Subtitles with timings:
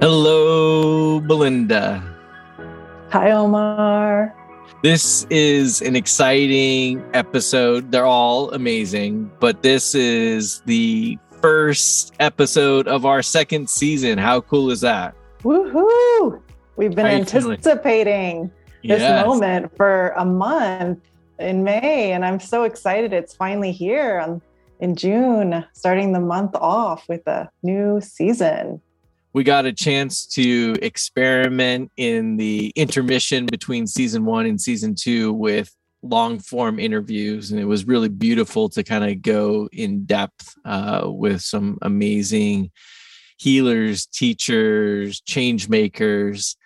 [0.00, 2.00] Hello, Belinda.
[3.10, 4.32] Hi, Omar.
[4.80, 7.90] This is an exciting episode.
[7.90, 14.18] They're all amazing, but this is the first episode of our second season.
[14.18, 15.16] How cool is that?
[15.42, 16.42] Woohoo!
[16.76, 18.52] We've been anticipating
[18.84, 19.26] this yes.
[19.26, 21.00] moment for a month
[21.40, 24.40] in May, and I'm so excited it's finally here
[24.78, 28.80] in June, starting the month off with a new season
[29.38, 35.32] we got a chance to experiment in the intermission between season one and season two
[35.32, 37.52] with long form interviews.
[37.52, 42.72] And it was really beautiful to kind of go in depth uh, with some amazing
[43.36, 46.56] healers teachers change makers.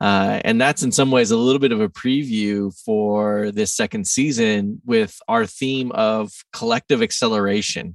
[0.00, 4.06] Uh, and that's in some ways a little bit of a preview for this second
[4.06, 7.94] season with our theme of collective acceleration.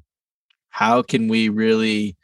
[0.69, 2.15] How can we really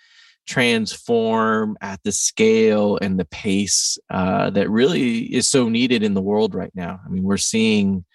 [0.46, 6.22] transform at the scale and the pace uh, that really is so needed in the
[6.22, 7.00] world right now.
[7.06, 8.06] I mean, we're seeing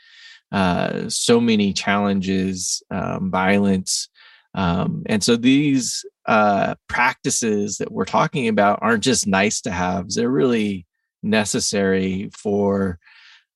[0.53, 4.09] uh, so many challenges, um, violence.
[4.55, 10.11] Um, and so these uh, practices that we're talking about aren't just nice to have,
[10.11, 10.87] they're really
[11.23, 12.99] necessary for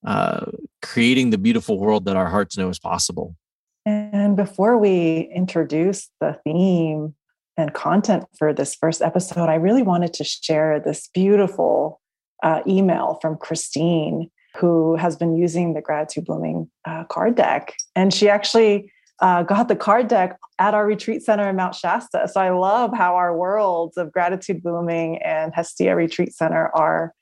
[0.05, 0.47] uh,
[0.81, 3.37] creating the beautiful world that our hearts know is possible.
[3.85, 7.15] And before we introduce the theme
[7.57, 12.01] and content for this first episode, I really wanted to share this beautiful
[12.43, 17.75] uh, email from Christine, who has been using the Gratitude Blooming uh, card deck.
[17.95, 22.29] And she actually uh, got the card deck at our retreat center in Mount Shasta.
[22.29, 27.15] So I love how our worlds of Gratitude Blooming and Hestia Retreat Center are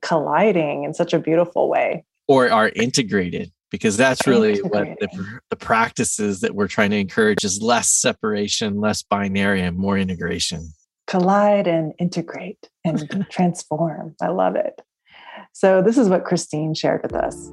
[0.00, 2.04] colliding in such a beautiful way.
[2.28, 7.44] Or are integrated because that's really what the, the practices that we're trying to encourage
[7.44, 10.72] is less separation less binary and more integration.
[11.06, 14.14] Collide and integrate and transform.
[14.20, 14.80] I love it.
[15.52, 17.50] So this is what christine shared with us.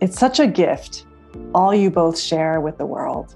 [0.00, 1.06] It's such a gift
[1.54, 3.34] all you both share with the world.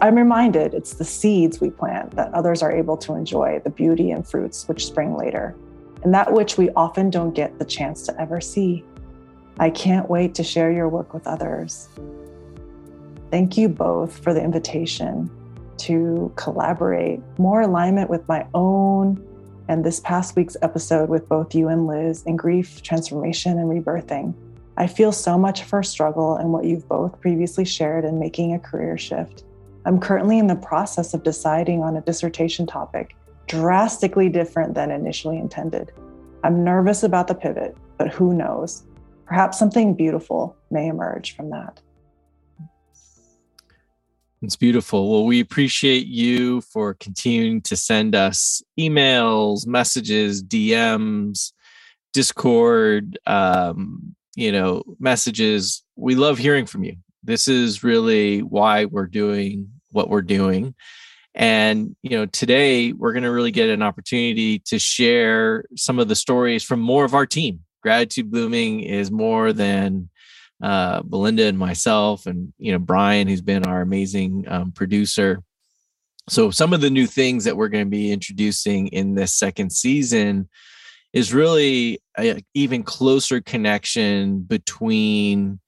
[0.00, 4.10] I'm reminded it's the seeds we plant that others are able to enjoy the beauty
[4.10, 5.56] and fruits which spring later
[6.02, 8.84] and that which we often don't get the chance to ever see
[9.58, 11.88] I can't wait to share your work with others.
[13.30, 15.30] Thank you both for the invitation
[15.78, 19.26] to collaborate, more alignment with my own
[19.68, 24.34] and this past week's episode with both you and Liz in grief, transformation, and rebirthing.
[24.76, 28.58] I feel so much for struggle and what you've both previously shared in making a
[28.58, 29.44] career shift.
[29.84, 35.38] I'm currently in the process of deciding on a dissertation topic drastically different than initially
[35.38, 35.92] intended.
[36.44, 38.84] I'm nervous about the pivot, but who knows?
[39.26, 41.80] Perhaps something beautiful may emerge from that.
[44.42, 45.08] It's beautiful.
[45.08, 51.52] Well, we appreciate you for continuing to send us emails, messages, DMs,
[52.12, 55.84] Discord, um, you know, messages.
[55.94, 56.96] We love hearing from you.
[57.22, 60.74] This is really why we're doing what we're doing.
[61.36, 66.08] And, you know, today we're going to really get an opportunity to share some of
[66.08, 70.08] the stories from more of our team gratitude blooming is more than
[70.62, 75.42] uh, Belinda and myself, and you know Brian, who's been our amazing um, producer.
[76.28, 79.72] So some of the new things that we're going to be introducing in this second
[79.72, 80.48] season
[81.12, 85.58] is really an even closer connection between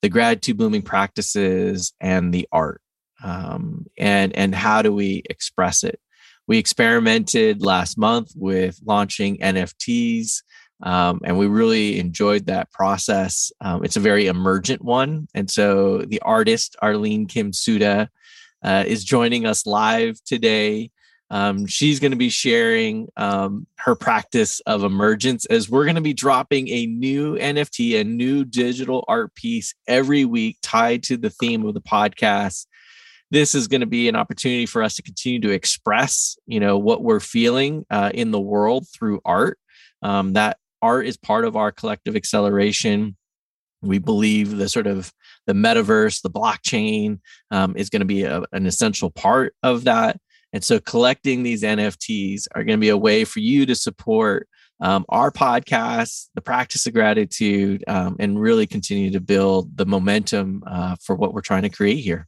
[0.00, 2.80] the gratitude blooming practices and the art,
[3.22, 6.00] um, and and how do we express it.
[6.46, 10.40] We experimented last month with launching NFTs
[10.82, 13.50] um, and we really enjoyed that process.
[13.60, 15.28] Um, it's a very emergent one.
[15.34, 18.08] And so the artist, Arlene Kim Suda,
[18.62, 20.90] uh, is joining us live today.
[21.30, 26.00] Um, she's going to be sharing um, her practice of emergence as we're going to
[26.00, 31.28] be dropping a new NFT, a new digital art piece every week tied to the
[31.28, 32.66] theme of the podcast.
[33.30, 36.78] This is going to be an opportunity for us to continue to express, you know,
[36.78, 39.58] what we're feeling uh, in the world through art.
[40.00, 43.16] Um, that art is part of our collective acceleration.
[43.82, 45.12] We believe the sort of
[45.46, 47.20] the metaverse the blockchain
[47.50, 50.18] um, is going to be a, an essential part of that.
[50.52, 54.48] And so collecting these nfts are going to be a way for you to support
[54.80, 60.62] um, our podcast the practice of gratitude um, and really continue to build the momentum
[60.66, 62.26] uh, for what we're trying to create here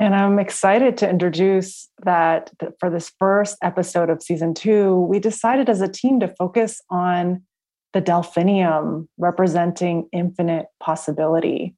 [0.00, 2.50] and I'm excited to introduce that
[2.80, 7.42] for this first episode of season two, we decided as a team to focus on
[7.92, 11.74] the delphinium representing infinite possibility.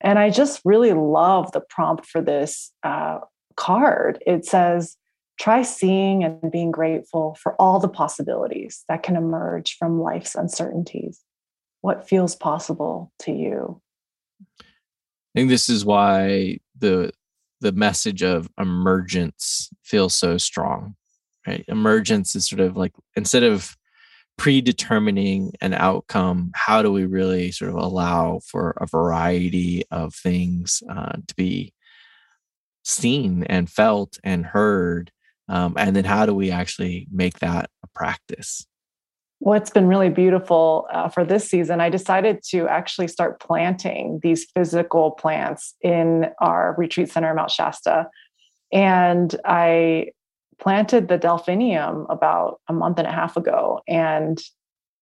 [0.00, 3.18] And I just really love the prompt for this uh,
[3.56, 4.22] card.
[4.26, 4.96] It says,
[5.38, 11.20] try seeing and being grateful for all the possibilities that can emerge from life's uncertainties.
[11.82, 13.82] What feels possible to you?
[14.60, 14.64] I
[15.34, 17.12] think this is why the
[17.60, 20.96] the message of emergence feels so strong.
[21.46, 21.64] Right?
[21.68, 23.76] Emergence is sort of like instead of
[24.36, 30.82] predetermining an outcome, how do we really sort of allow for a variety of things
[30.90, 31.72] uh, to be
[32.84, 35.10] seen and felt and heard
[35.48, 38.66] um, and then how do we actually make that a practice?
[39.38, 44.46] What's been really beautiful uh, for this season, I decided to actually start planting these
[44.54, 48.08] physical plants in our retreat center Mount Shasta.
[48.72, 50.08] And I
[50.58, 53.80] planted the delphinium about a month and a half ago.
[53.86, 54.42] And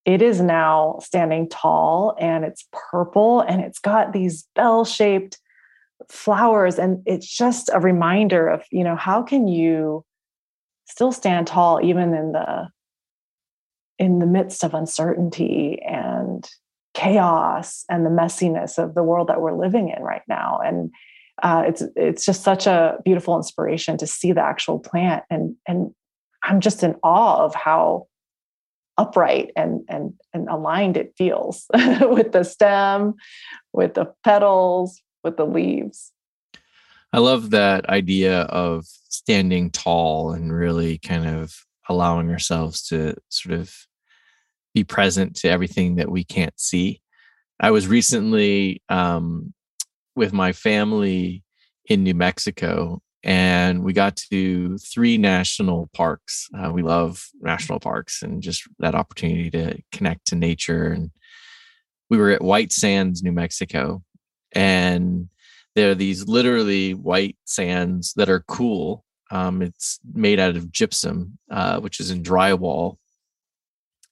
[0.05, 5.39] it is now standing tall and it's purple and it's got these bell shaped
[6.11, 6.79] flowers.
[6.79, 10.05] And it's just a reminder of, you know, how can you
[10.87, 12.69] still stand tall even in the
[13.99, 16.49] in the midst of uncertainty and
[16.95, 20.61] chaos and the messiness of the world that we're living in right now.
[20.65, 20.91] And
[21.43, 25.93] uh, it's it's just such a beautiful inspiration to see the actual plant and and
[26.45, 28.07] i'm just in awe of how
[28.99, 31.67] upright and and and aligned it feels
[32.03, 33.15] with the stem
[33.73, 36.13] with the petals with the leaves.
[37.13, 43.59] I love that idea of standing tall and really kind of allowing ourselves to sort
[43.59, 43.75] of
[44.75, 47.01] be present to everything that we can't see.
[47.61, 49.55] I was recently um,
[50.17, 51.45] with my family
[51.87, 56.49] in New Mexico, and we got to three national parks.
[56.57, 60.89] Uh, we love national parks and just that opportunity to connect to nature.
[60.89, 61.11] And
[62.11, 64.03] we were at White Sands, New Mexico,
[64.53, 65.29] and
[65.75, 69.05] there are these literally white sands that are cool.
[69.35, 72.99] Um, it's made out of gypsum, uh, which is in drywall.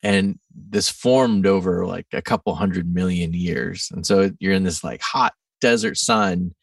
[0.03, 3.89] And this formed over like a couple hundred million years.
[3.93, 6.57] And so you're in this like hot desert sun,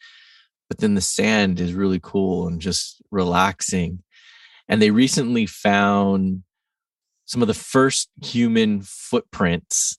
[0.68, 4.04] but then the sand is really cool and just relaxing.
[4.68, 6.44] And they recently found
[7.24, 9.98] some of the first human footprints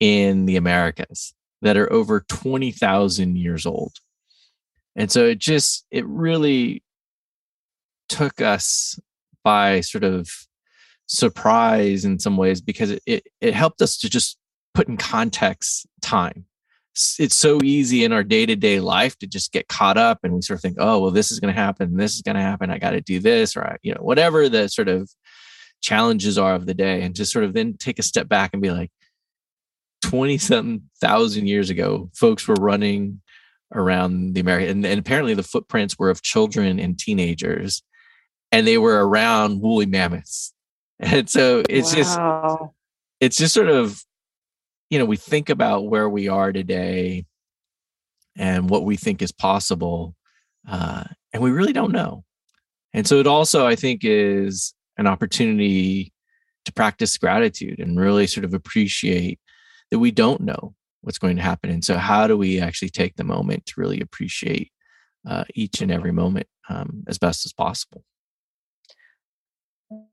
[0.00, 3.96] in the Americas that are over 20,000 years old.
[4.96, 6.82] And so it just, it really
[8.08, 8.98] took us
[9.44, 10.28] by sort of
[11.06, 14.36] surprise in some ways because it, it, helped us to just
[14.74, 16.44] put in context time.
[17.18, 20.34] It's so easy in our day to day life to just get caught up and
[20.34, 21.96] we sort of think, oh, well, this is going to happen.
[21.96, 22.70] This is going to happen.
[22.70, 25.08] I got to do this or, I, you know, whatever the sort of
[25.80, 28.60] challenges are of the day and just sort of then take a step back and
[28.60, 28.90] be like,
[30.02, 33.20] 20 something thousand years ago, folks were running
[33.74, 34.70] around the America.
[34.70, 37.82] And, and apparently the footprints were of children and teenagers,
[38.52, 40.52] and they were around woolly mammoths.
[41.00, 41.94] And so it's wow.
[41.96, 42.74] just
[43.20, 44.02] it's just sort of,
[44.90, 47.24] you know, we think about where we are today
[48.36, 50.16] and what we think is possible.
[50.68, 52.24] Uh, and we really don't know.
[52.92, 56.12] And so it also, I think, is an opportunity
[56.64, 59.38] to practice gratitude and really sort of appreciate
[59.90, 61.70] that we don't know what's going to happen.
[61.70, 64.72] And so, how do we actually take the moment to really appreciate
[65.28, 68.04] uh, each and every moment um, as best as possible?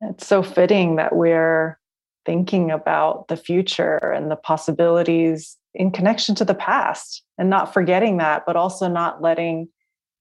[0.01, 1.79] It's so fitting that we're
[2.25, 8.17] thinking about the future and the possibilities in connection to the past and not forgetting
[8.17, 9.67] that, but also not letting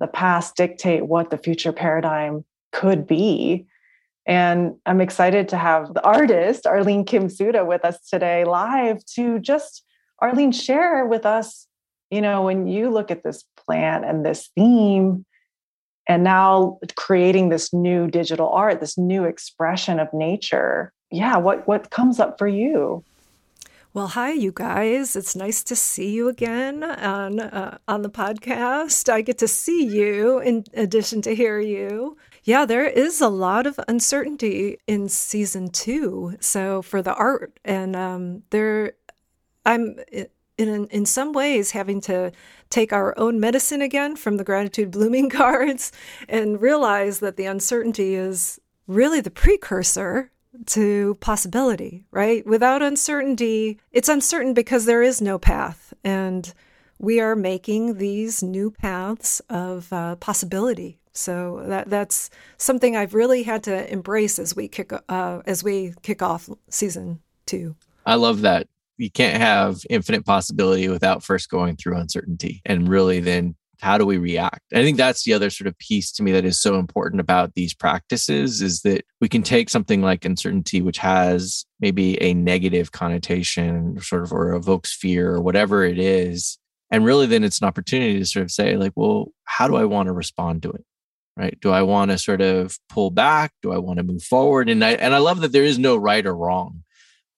[0.00, 3.66] the past dictate what the future paradigm could be.
[4.26, 9.38] And I'm excited to have the artist, Arlene Kim Suda, with us today live to
[9.38, 9.84] just
[10.20, 11.66] Arlene, share with us,
[12.10, 15.24] you know, when you look at this plant and this theme,
[16.06, 20.92] and now creating this new digital art, this new expression of nature.
[21.10, 23.04] Yeah, what what comes up for you?
[23.92, 25.14] Well, hi, you guys.
[25.14, 29.08] It's nice to see you again on uh, on the podcast.
[29.08, 32.16] I get to see you in addition to hear you.
[32.42, 36.36] Yeah, there is a lot of uncertainty in season two.
[36.40, 38.94] So for the art, and um, there
[39.64, 39.96] I'm
[40.56, 42.32] in in some ways having to
[42.70, 45.92] take our own medicine again from the gratitude blooming cards
[46.28, 50.30] and realize that the uncertainty is really the precursor
[50.66, 52.46] to possibility, right?
[52.46, 55.92] Without uncertainty, it's uncertain because there is no path.
[56.04, 56.52] And
[56.98, 60.98] we are making these new paths of uh, possibility.
[61.12, 65.94] So that that's something I've really had to embrace as we kick uh, as we
[66.02, 67.76] kick off season two.
[68.04, 73.20] I love that you can't have infinite possibility without first going through uncertainty and really
[73.20, 74.60] then how do we react?
[74.72, 77.54] I think that's the other sort of piece to me that is so important about
[77.54, 82.92] these practices is that we can take something like uncertainty, which has maybe a negative
[82.92, 86.58] connotation, sort of, or evokes fear or whatever it is.
[86.90, 89.84] And really, then it's an opportunity to sort of say, like, well, how do I
[89.84, 90.84] want to respond to it?
[91.36, 91.58] Right?
[91.60, 93.52] Do I want to sort of pull back?
[93.60, 94.70] Do I want to move forward?
[94.70, 96.83] And I and I love that there is no right or wrong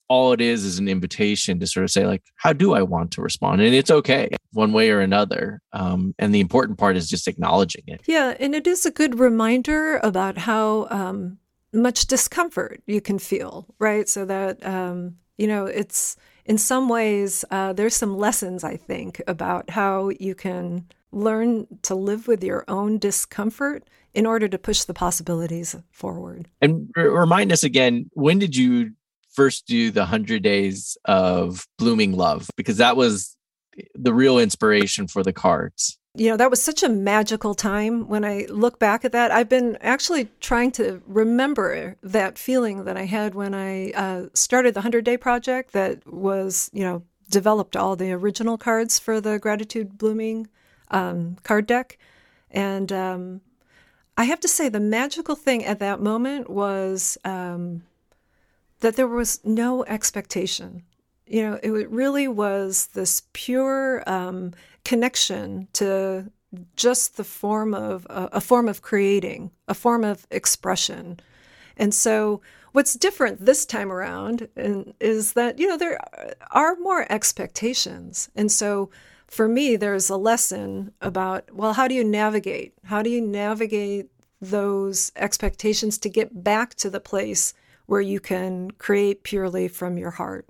[0.09, 3.11] all it is is an invitation to sort of say like how do i want
[3.13, 3.61] to respond?
[3.61, 5.61] And it's okay one way or another.
[5.73, 8.03] Um, and the important part is just acknowledging it.
[8.07, 11.39] Yeah and it is a good reminder about how um,
[11.73, 14.09] much discomfort you can feel right?
[14.09, 19.21] So that um, you know it's in some ways uh, there's some lessons i think
[19.27, 24.85] about how you can learn to live with your own discomfort in order to push
[24.85, 26.49] the possibilities forward.
[26.61, 28.93] And remind us again when did you
[29.37, 33.37] first do the 100 days of blooming love because that was
[33.95, 35.99] the real inspiration for the cards.
[36.15, 38.09] You know that was such a magical time.
[38.09, 42.97] When i look back at that i've been actually trying to remember that feeling that
[42.97, 47.77] i had when i uh, started the 100 day project that was you know developed
[47.77, 50.49] all the original cards for the gratitude blooming
[50.91, 51.99] um, card deck.
[52.51, 53.43] And um,
[54.17, 57.83] i have to say the magical thing at that moment was um,
[58.81, 60.83] that there was no expectation.
[61.27, 64.53] You know, it really was this pure um,
[64.85, 66.31] connection to
[66.77, 71.19] just the form of uh, a form of creating, a form of expression.
[71.77, 72.41] And so,
[72.73, 75.99] what's different this time around is that you know there
[76.53, 78.91] are more expectations, and so
[79.27, 82.75] for me, there's a lesson about well, how do you navigate?
[82.85, 84.07] How do you navigate
[84.41, 87.55] those expectations to get back to the place
[87.87, 90.47] where you can create purely from your heart.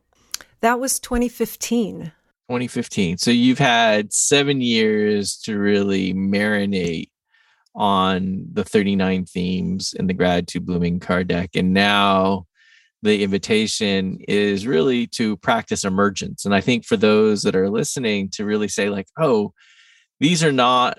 [0.61, 2.13] That was 2015.
[2.49, 3.19] 2015.
[3.19, 7.11] So you've had seven years to really marinate
[7.75, 11.51] on the 39 themes in the Gratitude Blooming card deck.
[11.55, 12.47] And now
[13.03, 16.45] the invitation is really to practice emergence.
[16.45, 19.53] And I think for those that are listening, to really say, like, oh,
[20.21, 20.99] these are not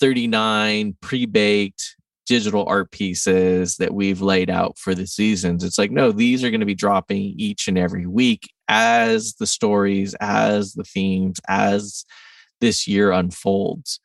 [0.00, 1.96] 39 pre baked
[2.26, 5.62] digital art pieces that we've laid out for the seasons.
[5.62, 9.46] It's like, no, these are going to be dropping each and every week as the
[9.46, 12.04] stories, as the themes, as
[12.60, 14.00] this year unfolds.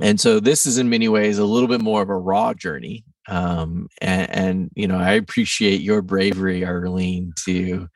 [0.00, 3.04] And so this is in many ways a little bit more of a raw journey.
[3.28, 7.88] Um, and, and, you know, I appreciate your bravery, Arlene, to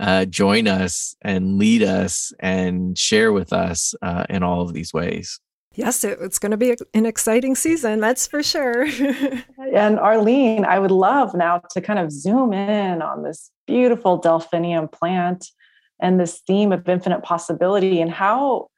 [0.00, 4.92] uh, join us and lead us and share with us uh, in all of these
[4.92, 5.38] ways.
[5.74, 8.82] Yes, it, it's going to be an exciting season, that's for sure.
[9.74, 14.88] and Arlene, I would love now to kind of zoom in on this beautiful delphinium
[14.88, 15.46] plant
[16.00, 18.68] and this theme of infinite possibility and how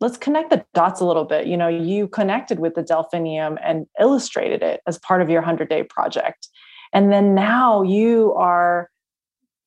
[0.00, 1.46] let's connect the dots a little bit.
[1.46, 5.68] You know, you connected with the delphinium and illustrated it as part of your 100
[5.68, 6.48] day project.
[6.92, 8.90] And then now you are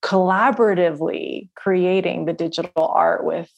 [0.01, 3.51] collaboratively creating the digital art with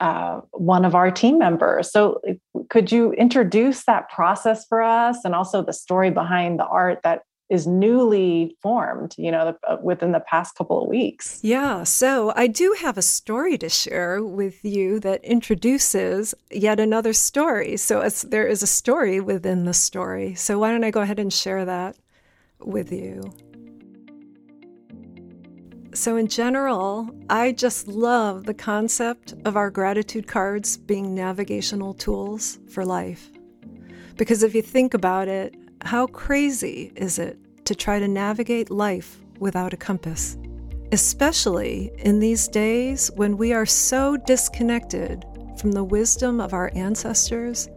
[0.00, 1.90] uh, one of our team members.
[1.90, 2.20] So,
[2.68, 7.22] could you introduce that process for us and also the story behind the art that
[7.50, 11.38] is newly formed, you know, uh, within the past couple of weeks?
[11.42, 11.84] Yeah.
[11.84, 17.76] So, I do have a story to share with you that introduces yet another story.
[17.76, 20.34] So, there is a story within the story.
[20.34, 21.96] So, why don't I go ahead and share that
[22.58, 23.34] with you?
[25.94, 32.58] So, in general, I just love the concept of our gratitude cards being navigational tools
[32.70, 33.30] for life.
[34.16, 39.20] Because if you think about it, how crazy is it to try to navigate life
[39.38, 40.38] without a compass?
[40.92, 45.26] Especially in these days when we are so disconnected
[45.58, 47.68] from the wisdom of our ancestors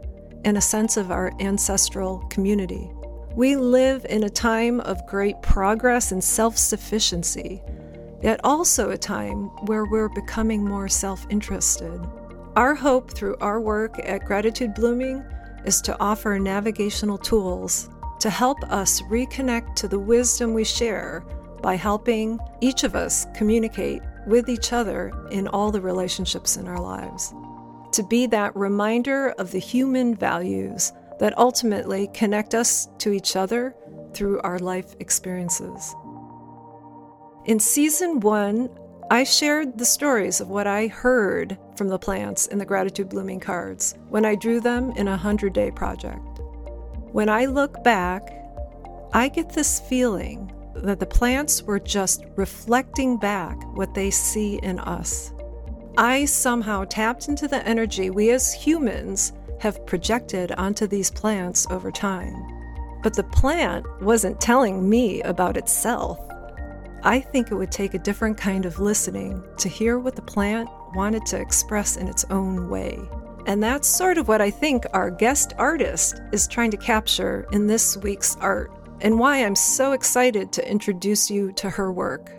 [0.45, 2.89] and a sense of our ancestral community.
[3.35, 7.61] We live in a time of great progress and self sufficiency
[8.25, 12.01] yet also a time where we're becoming more self interested.
[12.55, 15.23] Our hope through our work at Gratitude Blooming
[15.63, 17.87] is to offer navigational tools
[18.19, 21.23] to help us reconnect to the wisdom we share
[21.61, 26.81] by helping each of us communicate with each other in all the relationships in our
[26.81, 27.31] lives.
[27.91, 33.75] To be that reminder of the human values that ultimately connect us to each other
[34.15, 35.95] through our life experiences.
[37.45, 38.71] In season one,
[39.11, 43.39] I shared the stories of what I heard from the plants in the Gratitude Blooming
[43.39, 46.39] cards when I drew them in a 100 day project.
[47.11, 48.33] When I look back,
[49.13, 54.79] I get this feeling that the plants were just reflecting back what they see in
[54.79, 55.31] us.
[55.99, 61.91] I somehow tapped into the energy we as humans have projected onto these plants over
[61.91, 62.35] time.
[63.03, 66.19] But the plant wasn't telling me about itself.
[67.05, 70.67] I think it would take a different kind of listening to hear what the plant
[70.95, 72.99] wanted to express in its own way.
[73.45, 77.67] And that's sort of what I think our guest artist is trying to capture in
[77.67, 78.71] this week's art,
[79.01, 82.31] and why I'm so excited to introduce you to her work.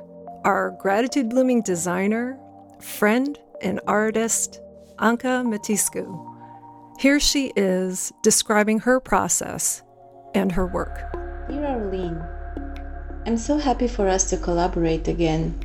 [0.44, 2.36] Our gratitude blooming designer,
[2.80, 4.60] friend, and artist,
[4.98, 6.34] Anka Matiscu.
[6.98, 9.82] Here she is describing her process
[10.34, 11.12] and her work.
[11.48, 12.20] Dear Arlene,
[13.26, 15.58] I'm so happy for us to collaborate again.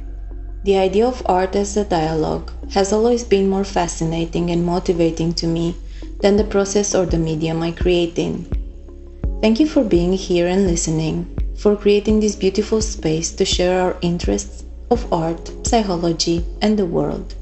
[0.64, 5.46] The idea of art as a dialogue has always been more fascinating and motivating to
[5.46, 5.76] me
[6.22, 8.48] than the process or the medium I create in.
[9.44, 13.96] Thank you for being here and listening, for creating this beautiful space to share our
[14.02, 17.36] interests of art, psychology, and the world.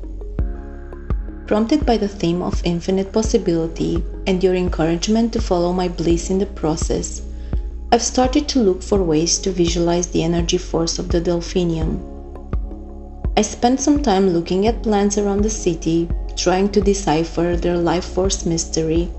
[1.47, 6.39] Prompted by the theme of infinite possibility and your encouragement to follow my bliss in
[6.39, 7.21] the process,
[7.91, 12.00] I've started to look for ways to visualize the energy force of the delphinium
[13.39, 18.03] I spent some time looking at plants around the city, trying to decipher their life
[18.03, 19.10] force mystery,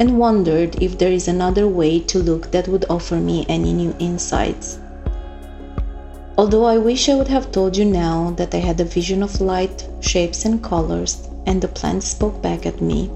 [0.00, 3.94] and wondered if there is another way to look that would offer me any new
[4.00, 4.80] insights.
[6.36, 9.40] Although I wish I would have told you now that I had a vision of
[9.40, 13.12] light, shapes, and colors, and the plants spoke back at me,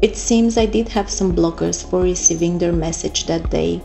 [0.00, 3.80] it seems I did have some blockers for receiving their message that day.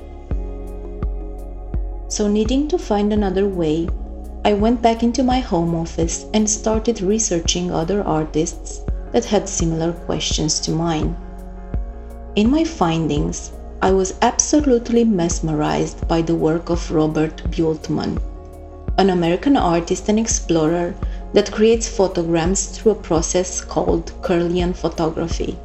[2.10, 3.90] So, needing to find another way,
[4.46, 8.80] I went back into my home office and started researching other artists
[9.12, 11.18] that had similar questions to mine.
[12.36, 18.22] In my findings, I was absolutely mesmerized by the work of Robert Buelteman,
[18.98, 20.96] an American artist and explorer
[21.34, 25.58] that creates photograms through a process called Kirlian photography.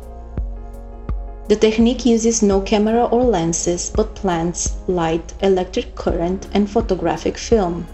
[1.53, 7.87] The technique uses no camera or lenses but plants, light, electric current, and photographic film.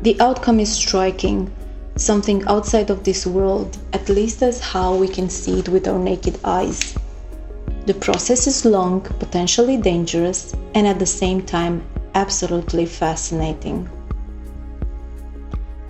[0.00, 1.50] The outcome is striking,
[1.96, 5.98] something outside of this world, at least as how we can see it with our
[5.98, 6.96] naked eyes.
[7.84, 11.82] The process is long, potentially dangerous, and at the same time,
[12.14, 13.86] absolutely fascinating.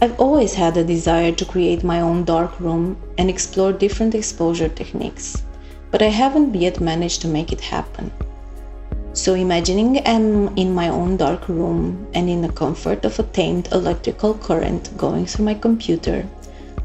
[0.02, 4.68] I've always had a desire to create my own dark room and explore different exposure
[4.68, 5.44] techniques,
[5.90, 8.10] but I haven't yet managed to make it happen.
[9.14, 13.68] So, imagining I'm in my own dark room and in the comfort of a tamed
[13.72, 16.26] electrical current going through my computer,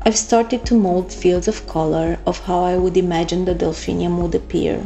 [0.06, 4.36] I've started to mold fields of color of how I would imagine the delphinium would
[4.36, 4.84] appear.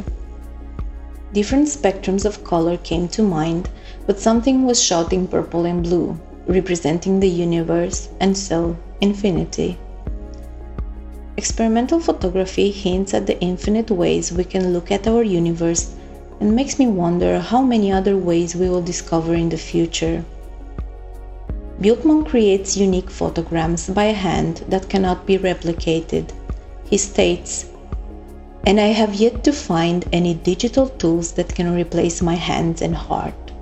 [1.32, 3.68] Different spectrums of color came to mind,
[4.06, 9.78] but something was shouting purple and blue, representing the universe and so infinity.
[11.38, 15.94] Experimental photography hints at the infinite ways we can look at our universe
[16.40, 20.24] and makes me wonder how many other ways we will discover in the future.
[21.80, 26.32] Buelteman creates unique photograms by hand that cannot be replicated.
[26.90, 27.66] He states,
[28.66, 32.96] and I have yet to find any digital tools that can replace my hands and
[32.96, 33.52] heart.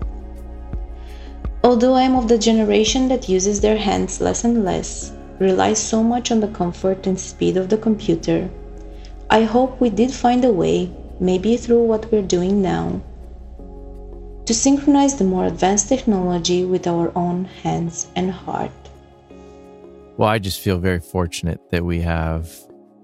[1.62, 6.02] Although I am of the generation that uses their hands less and less, relies so
[6.02, 8.48] much on the comfort and speed of the computer,
[9.30, 13.00] I hope we did find a way maybe through what we're doing now,
[14.44, 18.70] to synchronize the more advanced technology with our own hands and heart.
[20.16, 22.50] Well, I just feel very fortunate that we have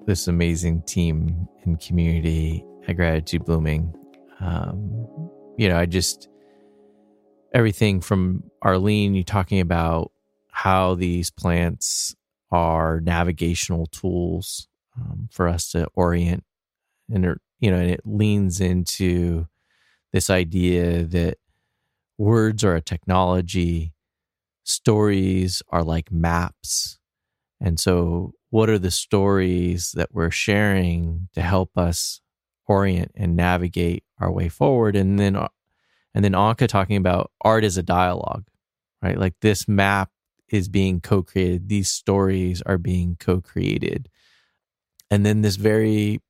[0.07, 3.95] this amazing team and community at Gratitude Blooming.
[4.40, 6.29] Um, you know, I just,
[7.53, 10.12] everything from Arlene, you talking about
[10.51, 12.14] how these plants
[12.53, 16.45] are navigational tools um, for us to orient
[17.12, 19.47] and you know, and it leans into
[20.12, 21.38] this idea that
[22.19, 23.93] words are a technology,
[24.65, 26.99] stories are like maps.
[27.61, 32.21] And so, what are the stories that we're sharing to help us
[32.67, 34.97] orient and navigate our way forward?
[34.97, 35.37] And then,
[36.15, 38.45] and then Anka talking about art as a dialogue,
[39.01, 39.17] right?
[39.17, 40.11] Like this map
[40.53, 44.09] is being co created, these stories are being co created.
[45.11, 46.21] And then this very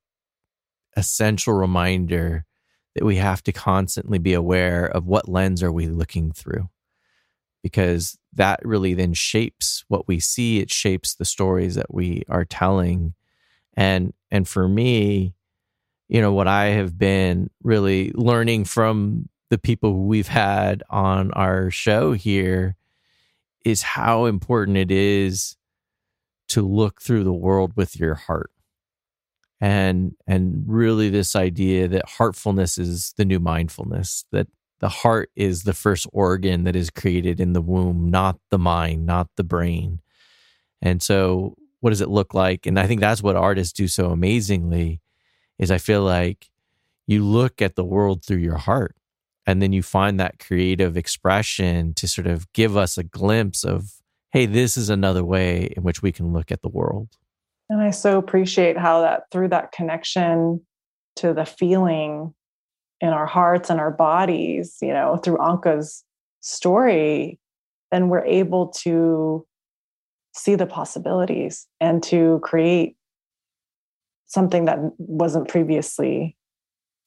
[0.95, 2.45] essential reminder
[2.95, 6.69] that we have to constantly be aware of what lens are we looking through
[7.63, 12.45] because that really then shapes what we see it shapes the stories that we are
[12.45, 13.13] telling
[13.75, 15.33] and and for me
[16.09, 21.71] you know what i have been really learning from the people we've had on our
[21.71, 22.75] show here
[23.63, 25.55] is how important it is
[26.49, 28.51] to look through the world with your heart.
[29.61, 34.47] And and really this idea that heartfulness is the new mindfulness that
[34.79, 39.05] the heart is the first organ that is created in the womb not the mind
[39.05, 40.01] not the brain.
[40.81, 42.65] And so what does it look like?
[42.65, 45.01] And i think that's what artists do so amazingly
[45.57, 46.49] is i feel like
[47.07, 48.95] you look at the world through your heart
[49.45, 53.93] and then you find that creative expression to sort of give us a glimpse of
[54.31, 57.09] hey this is another way in which we can look at the world.
[57.69, 60.61] And I so appreciate how that through that connection
[61.17, 62.33] to the feeling
[63.01, 66.03] in our hearts and our bodies, you know, through Anka's
[66.41, 67.39] story,
[67.91, 69.45] then we're able to
[70.33, 72.95] see the possibilities and to create
[74.25, 76.35] something that wasn't previously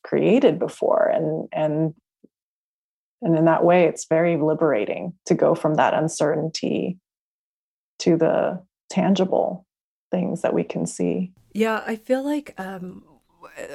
[0.05, 1.11] created before.
[1.13, 1.95] And and
[3.27, 6.97] and in that way it's very liberating to go from that uncertainty
[7.99, 9.67] to the tangible
[10.13, 11.33] things that we can see.
[11.53, 13.03] Yeah, I feel like um,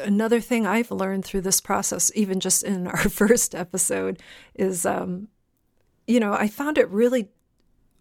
[0.03, 4.21] another thing I've learned through this process, even just in our first episode,
[4.55, 5.27] is um,
[6.07, 7.27] you know, I found it really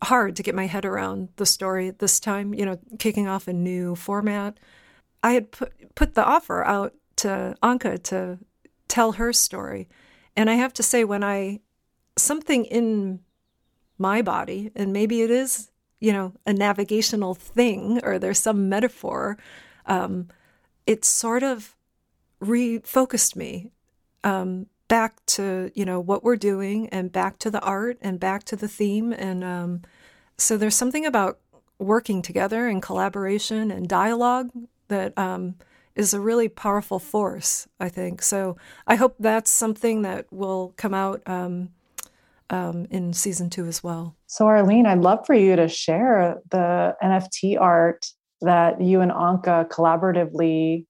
[0.02, 3.52] hard to get my head around the story this time, you know, kicking off a
[3.52, 4.56] new format.
[5.24, 8.38] I had put, put the offer out to Anka to
[8.86, 9.88] tell her story.
[10.40, 11.60] And I have to say, when I,
[12.16, 13.20] something in
[13.98, 19.36] my body, and maybe it is you know, a navigational thing or there's some metaphor,
[19.86, 20.28] um,
[20.86, 21.76] it sort of
[22.42, 23.70] refocused me
[24.24, 28.44] um, back to, you know, what we're doing and back to the art and back
[28.44, 29.12] to the theme.
[29.12, 29.82] And um,
[30.38, 31.38] so there's something about
[31.78, 34.50] working together and collaboration and dialogue
[34.88, 35.56] that um,
[36.00, 38.22] is a really powerful force, I think.
[38.22, 41.68] So I hope that's something that will come out um,
[42.48, 44.16] um, in season two as well.
[44.26, 48.06] So, Arlene, I'd love for you to share the NFT art
[48.40, 50.86] that you and Anka collaboratively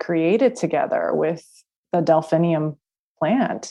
[0.00, 1.44] created together with
[1.92, 2.78] the Delphinium
[3.18, 3.68] plant.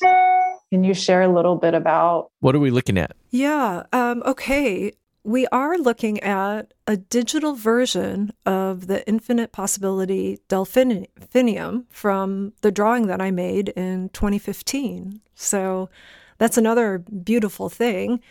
[0.71, 3.15] Can you share a little bit about what are we looking at?
[3.31, 3.83] Yeah.
[3.91, 4.93] Um, okay.
[5.23, 13.07] We are looking at a digital version of the infinite possibility delphinium from the drawing
[13.07, 15.21] that I made in 2015.
[15.35, 15.89] So
[16.37, 18.21] that's another beautiful thing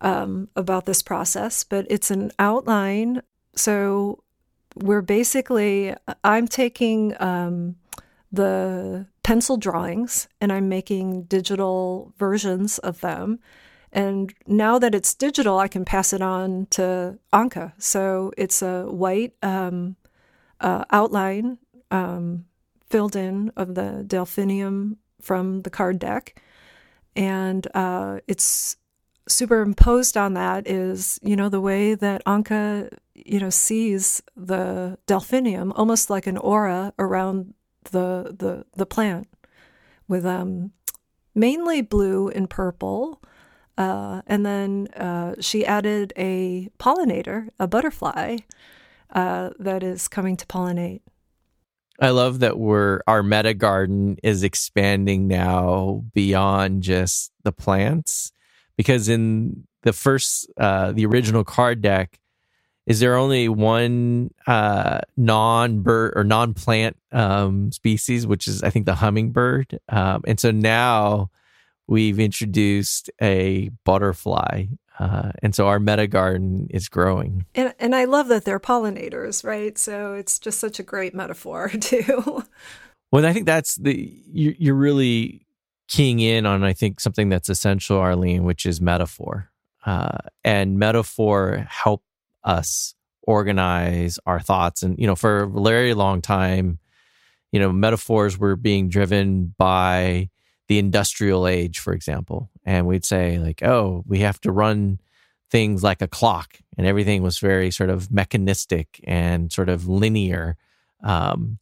[0.00, 3.22] um, about this process, but it's an outline.
[3.56, 4.22] So
[4.76, 7.76] we're basically, I'm taking um,
[8.30, 13.38] the pencil drawings and I'm making digital versions of them.
[13.94, 17.72] And now that it's digital, I can pass it on to Anka.
[17.78, 19.96] So it's a white um,
[20.60, 21.58] uh, outline
[21.90, 22.44] um,
[22.90, 26.38] filled in of the delphinium from the card deck
[27.16, 28.76] and uh, it's
[29.26, 35.72] superimposed on that is you know the way that Anka you know sees the delphinium
[35.72, 37.54] almost like an aura around
[37.90, 39.26] the the the plant
[40.08, 40.72] with um
[41.34, 43.22] mainly blue and purple
[43.76, 48.38] uh, and then uh, she added a pollinator a butterfly
[49.12, 51.00] uh, that is coming to pollinate.
[52.00, 58.32] I love that we're our meta garden is expanding now beyond just the plants
[58.76, 62.18] because in the first uh the original card deck
[62.86, 68.70] is there only one uh non bird or non plant um species which is I
[68.70, 69.78] think the hummingbird?
[69.88, 71.30] Um and so now
[71.86, 74.66] we've introduced a butterfly
[74.98, 77.46] uh, and so our meta garden is growing.
[77.54, 79.76] And, and I love that they're pollinators, right?
[79.76, 82.44] So it's just such a great metaphor, too.
[83.10, 85.46] well, I think that's the, you, you're really
[85.88, 89.50] keying in on, I think, something that's essential, Arlene, which is metaphor.
[89.84, 92.02] Uh, and metaphor help
[92.44, 94.82] us organize our thoughts.
[94.82, 96.78] And, you know, for a very long time,
[97.50, 100.30] you know, metaphors were being driven by
[100.68, 102.50] the industrial age, for example.
[102.64, 105.00] And we'd say, like, oh, we have to run
[105.50, 110.56] things like a clock, and everything was very sort of mechanistic and sort of linear.
[111.02, 111.58] Um,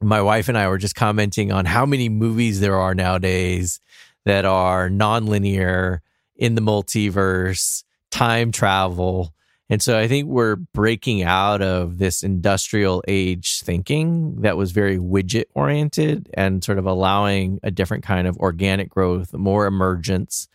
[0.00, 3.80] my wife and I were just commenting on how many movies there are nowadays
[4.24, 6.00] that are nonlinear
[6.34, 9.34] in the multiverse, time travel,
[9.70, 14.98] and so I think we're breaking out of this industrial age thinking that was very
[14.98, 20.48] widget oriented and sort of allowing a different kind of organic growth, more emergence.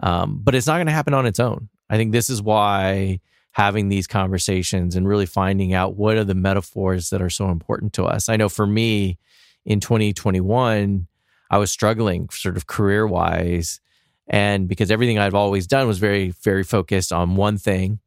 [0.00, 1.68] Um, but it's not going to happen on its own.
[1.88, 3.20] I think this is why
[3.52, 7.92] having these conversations and really finding out what are the metaphors that are so important
[7.92, 8.28] to us.
[8.28, 9.18] I know for me
[9.64, 11.06] in 2021,
[11.48, 13.80] I was struggling sort of career wise.
[14.26, 18.00] And because everything I've always done was very, very focused on one thing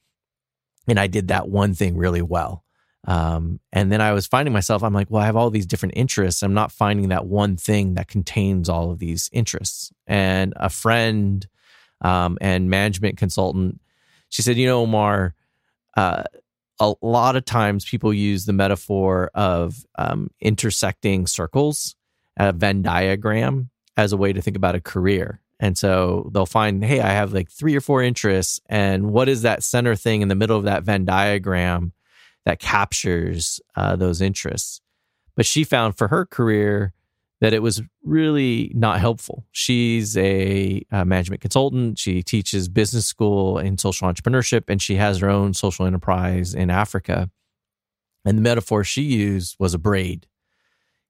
[0.88, 2.64] and I did that one thing really well.
[3.08, 5.94] Um, and then I was finding myself, I'm like, well, I have all these different
[5.96, 6.44] interests.
[6.44, 9.94] I'm not finding that one thing that contains all of these interests.
[10.06, 11.48] And a friend
[12.02, 13.80] um, and management consultant,
[14.30, 15.36] she said, you know, Omar,
[15.96, 16.24] uh,
[16.80, 21.96] a lot of times people use the metaphor of um, intersecting circles,
[22.38, 25.40] a Venn diagram, as a way to think about a career.
[25.60, 28.60] And so they'll find, hey, I have like three or four interests.
[28.68, 31.94] And what is that center thing in the middle of that Venn diagram
[32.46, 34.82] that captures uh, those interests?
[35.36, 36.94] But she found for her career,
[37.40, 39.46] that it was really not helpful.
[39.52, 42.00] She's a, a, management consultant.
[42.00, 46.70] She teaches business school in social entrepreneurship, and she has her own social enterprise in
[46.70, 47.30] Africa.
[48.26, 50.28] And the metaphor she used was a braid.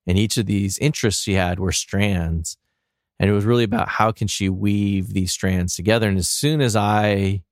[0.06, 2.58] And each of these interests she had were strands.
[3.20, 6.08] And it was really about how can she weave these strands together.
[6.08, 7.44] And as soon as I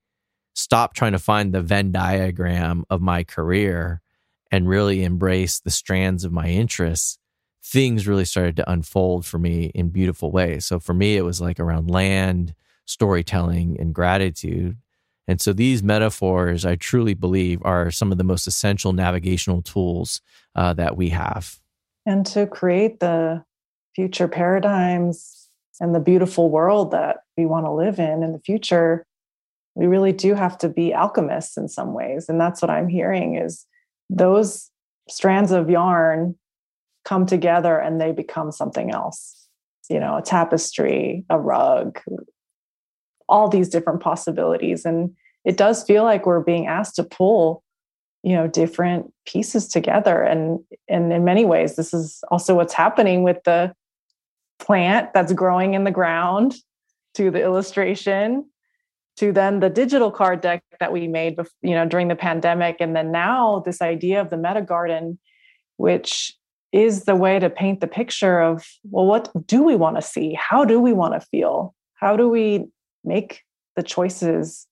[0.54, 4.01] stopped trying to find the Venn diagram of my career
[4.51, 7.17] and really embrace the strands of my interests,
[7.63, 10.65] things really started to unfold for me in beautiful ways.
[10.65, 12.54] So for me, it was like around land,
[12.86, 14.78] storytelling, and gratitude.
[15.28, 20.21] And so these metaphors, I truly believe, are some of the most essential navigational tools
[20.54, 21.60] uh, that we have.
[22.06, 23.43] And to create the
[23.95, 25.44] future paradigms
[25.79, 29.05] and the beautiful world that we want to live in in the future,
[29.75, 32.29] we really do have to be alchemists in some ways.
[32.29, 33.65] And that's what I'm hearing is
[34.09, 34.71] those
[35.09, 36.35] strands of yarn
[37.03, 39.47] come together and they become something else.
[39.89, 41.99] You know a tapestry a rug
[43.29, 44.85] all these different possibilities.
[44.85, 47.63] And it does feel like we're being asked to pull
[48.23, 50.23] you know different pieces together.
[50.23, 53.73] And and in many ways this is also what's happening with the
[54.60, 56.56] plant that's growing in the ground
[57.15, 58.46] to the illustration
[59.18, 62.78] to then the digital card deck that we made you know during the pandemic.
[62.80, 65.20] And then now this idea of the meta garden
[65.78, 66.34] which
[66.72, 70.34] is the way to paint the picture of well what do we want to see?
[70.34, 71.74] How do we want to feel?
[71.96, 72.65] How do we
[73.04, 73.41] make
[73.76, 74.68] the choices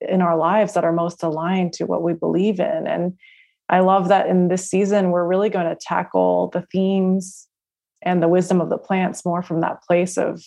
[0.00, 2.86] in our lives that are most aligned to what we believe in?
[2.86, 3.14] And
[3.68, 7.48] i love that in this season we're really going to tackle the themes
[8.02, 10.42] and the wisdom of the plants more from that place of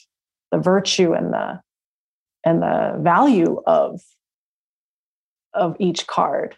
[0.51, 1.59] the virtue and the
[2.43, 4.01] and the value of
[5.53, 6.55] of each card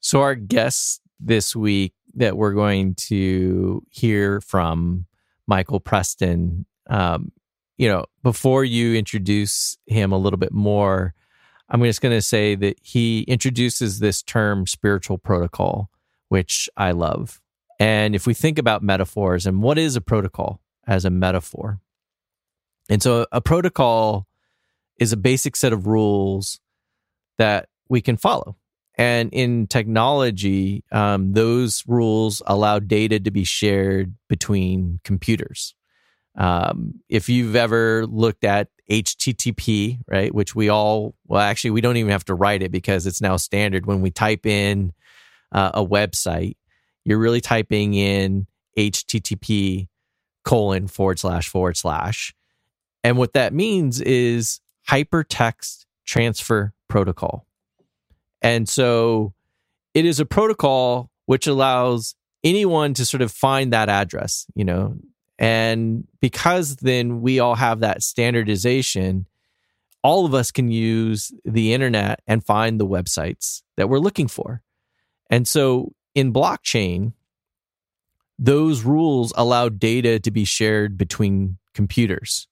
[0.00, 5.06] so our guest this week that we're going to hear from
[5.46, 6.66] Michael Preston.
[6.88, 7.32] Um,
[7.76, 11.14] you know, before you introduce him a little bit more,
[11.68, 15.90] I'm just going to say that he introduces this term spiritual protocol,
[16.28, 17.40] which I love.
[17.78, 21.80] And if we think about metaphors and what is a protocol as a metaphor?
[22.88, 24.26] And so a protocol
[24.98, 26.60] is a basic set of rules
[27.38, 28.56] that we can follow.
[28.96, 35.74] And in technology, um, those rules allow data to be shared between computers.
[36.36, 41.96] Um, if you've ever looked at HTTP, right, which we all, well, actually, we don't
[41.96, 43.86] even have to write it because it's now standard.
[43.86, 44.92] When we type in
[45.52, 46.56] uh, a website,
[47.04, 49.88] you're really typing in HTTP
[50.44, 52.34] colon forward slash forward slash.
[53.04, 57.46] And what that means is hypertext transfer protocol.
[58.42, 59.34] And so
[59.94, 64.96] it is a protocol which allows anyone to sort of find that address, you know.
[65.38, 69.26] And because then we all have that standardization,
[70.02, 74.62] all of us can use the internet and find the websites that we're looking for.
[75.30, 77.12] And so in blockchain,
[78.40, 82.48] those rules allow data to be shared between computers.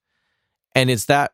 [0.75, 1.33] And it's that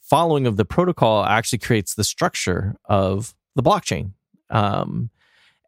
[0.00, 4.12] following of the protocol actually creates the structure of the blockchain.
[4.50, 5.10] Um,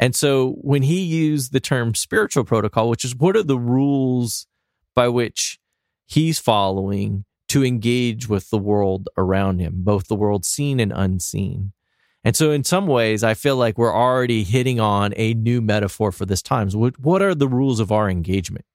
[0.01, 4.49] and so when he used the term spiritual protocol, which is what are the rules
[4.95, 5.61] by which
[6.07, 11.73] he's following to engage with the world around him, both the world seen and unseen.
[12.23, 16.13] And so, in some ways, I feel like we're already hitting on a new metaphor
[16.13, 16.77] for this times.
[16.77, 18.67] What, what are the rules of our engagement?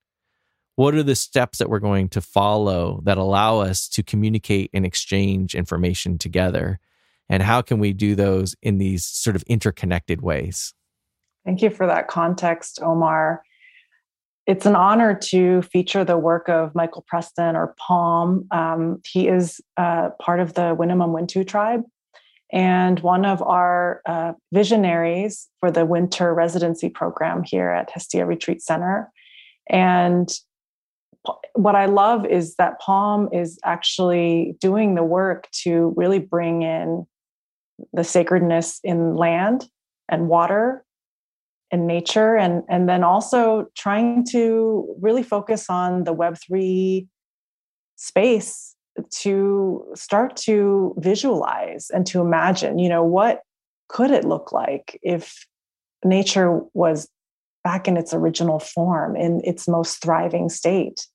[0.75, 4.85] What are the steps that we're going to follow that allow us to communicate and
[4.85, 6.79] exchange information together?
[7.29, 10.73] and how can we do those in these sort of interconnected ways
[11.45, 13.41] thank you for that context omar
[14.47, 19.61] it's an honor to feature the work of michael preston or Pom um, he is
[19.77, 21.83] uh, part of the winnemem wintu tribe
[22.51, 28.61] and one of our uh, visionaries for the winter residency program here at hestia retreat
[28.61, 29.11] center.
[29.69, 30.29] And
[31.53, 37.07] what I love is that Pom is actually doing the work to really bring in
[37.93, 39.67] the sacredness in land
[40.07, 40.85] and water
[41.71, 47.07] and nature and and then also trying to really focus on the web3
[47.95, 48.74] space
[49.11, 53.41] to start to visualize and to imagine you know what
[53.87, 55.45] could it look like if
[56.03, 57.07] nature was
[57.63, 61.07] back in its original form in its most thriving state?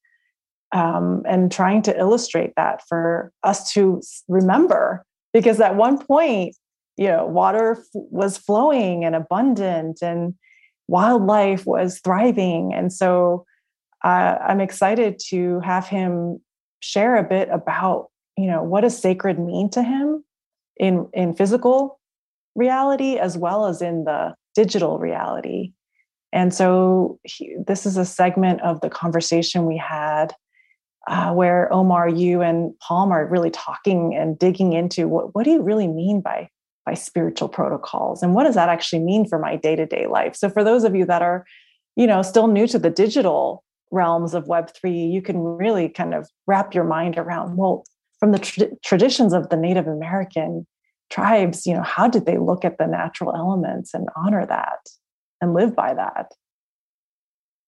[0.72, 6.54] Um, and trying to illustrate that for us to remember because at one point
[6.96, 10.34] you know water f- was flowing and abundant and
[10.86, 12.72] wildlife was thriving.
[12.72, 13.46] And so
[14.04, 16.40] uh, i'm excited to have him
[16.80, 20.24] share a bit about you know what does sacred mean to him
[20.76, 22.00] in in physical
[22.54, 25.72] reality as well as in the digital reality?
[26.32, 30.34] And so he, this is a segment of the conversation we had
[31.08, 35.50] uh, where Omar, you and Pom are really talking and digging into what, what do
[35.50, 36.48] you really mean by
[36.86, 38.22] by spiritual protocols?
[38.22, 40.34] And what does that actually mean for my day-to-day life?
[40.34, 41.44] So for those of you that are
[41.96, 46.29] you know still new to the digital realms of web3 you can really kind of
[46.46, 47.85] wrap your mind around well
[48.18, 50.66] from the tra- traditions of the native american
[51.11, 54.79] tribes you know how did they look at the natural elements and honor that
[55.40, 56.31] and live by that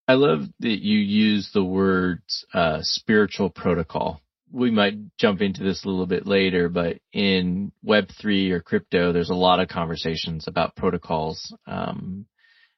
[0.08, 4.20] I love that you use the words uh, spiritual protocol.
[4.50, 9.30] We might jump into this a little bit later, but in Web3 or crypto, there's
[9.30, 11.54] a lot of conversations about protocols.
[11.66, 12.26] Um,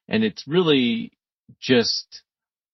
[0.07, 1.11] and it's really
[1.59, 2.21] just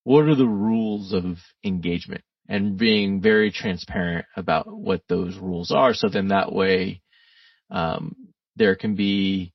[0.04, 5.94] what are the rules of engagement and being very transparent about what those rules are.
[5.94, 7.02] So then that way,
[7.70, 8.16] um,
[8.56, 9.54] there can be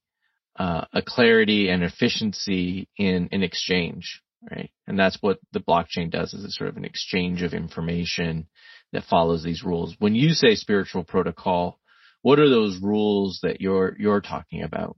[0.59, 4.70] uh, a clarity and efficiency in an exchange right?
[4.87, 8.46] And that's what the blockchain does is it's sort of an exchange of information
[8.92, 9.94] that follows these rules.
[9.98, 11.78] When you say spiritual protocol,
[12.22, 14.96] what are those rules that you're you're talking about?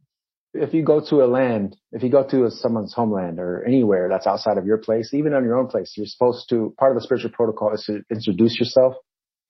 [0.55, 4.09] If you go to a land, if you go to a, someone's homeland or anywhere
[4.09, 6.97] that's outside of your place, even on your own place, you're supposed to, part of
[6.97, 8.95] the spiritual protocol is to introduce yourself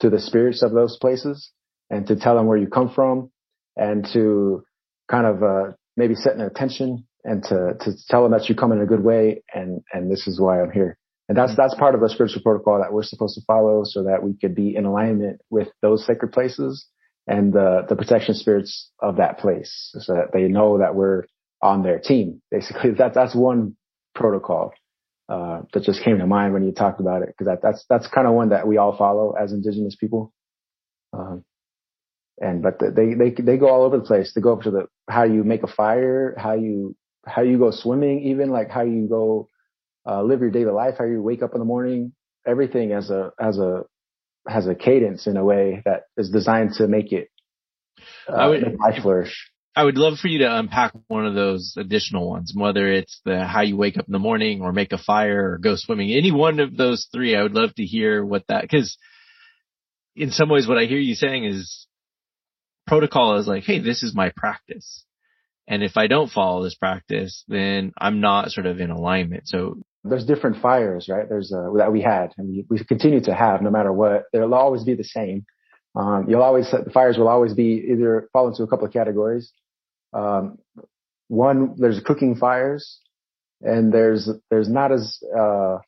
[0.01, 1.53] to the spirits of those places
[1.89, 3.31] and to tell them where you come from
[3.77, 4.65] and to
[5.09, 8.73] kind of, uh, maybe set an attention and to, to tell them that you come
[8.73, 10.99] in a good way and, and this is why I'm here.
[11.29, 14.23] And that's, that's part of the spiritual protocol that we're supposed to follow so that
[14.23, 16.87] we could be in alignment with those sacred places
[17.29, 21.25] and the, the protection spirits of that place so that they know that we're
[21.63, 22.43] on their team.
[22.51, 23.77] Basically, that, that's one
[24.15, 24.73] protocol,
[25.29, 27.35] uh, that just came to mind when you talked about it.
[27.39, 30.33] Cause that, that's, that's kind of one that we all follow as indigenous people.
[31.13, 31.45] Um,
[32.41, 34.33] and, but they, they, they go all over the place.
[34.35, 37.71] They go up to the, how you make a fire, how you how you go
[37.71, 39.49] swimming, even like how you go
[40.09, 42.13] uh, live your daily life, how you wake up in the morning,
[42.47, 43.83] everything as a as a
[44.49, 47.29] has a cadence in a way that is designed to make it
[48.29, 49.51] uh, I would, make life flourish.
[49.75, 53.45] I would love for you to unpack one of those additional ones, whether it's the
[53.45, 56.11] how you wake up in the morning or make a fire or go swimming.
[56.11, 58.99] Any one of those three, I would love to hear what that because
[60.17, 61.87] in some ways, what I hear you saying is
[62.89, 65.05] protocol is like, hey, this is my practice.
[65.69, 69.47] And if I don't follow this practice, then I'm not sort of in alignment.
[69.47, 71.29] So there's different fires, right?
[71.29, 74.25] There's uh, that we had and we, continue to have no matter what.
[74.33, 75.45] They'll always be the same.
[75.95, 79.53] Um, you'll always, the fires will always be either fall into a couple of categories.
[80.13, 80.59] Um,
[81.29, 83.01] one, there's cooking fires
[83.61, 85.79] and there's, there's not as, uh,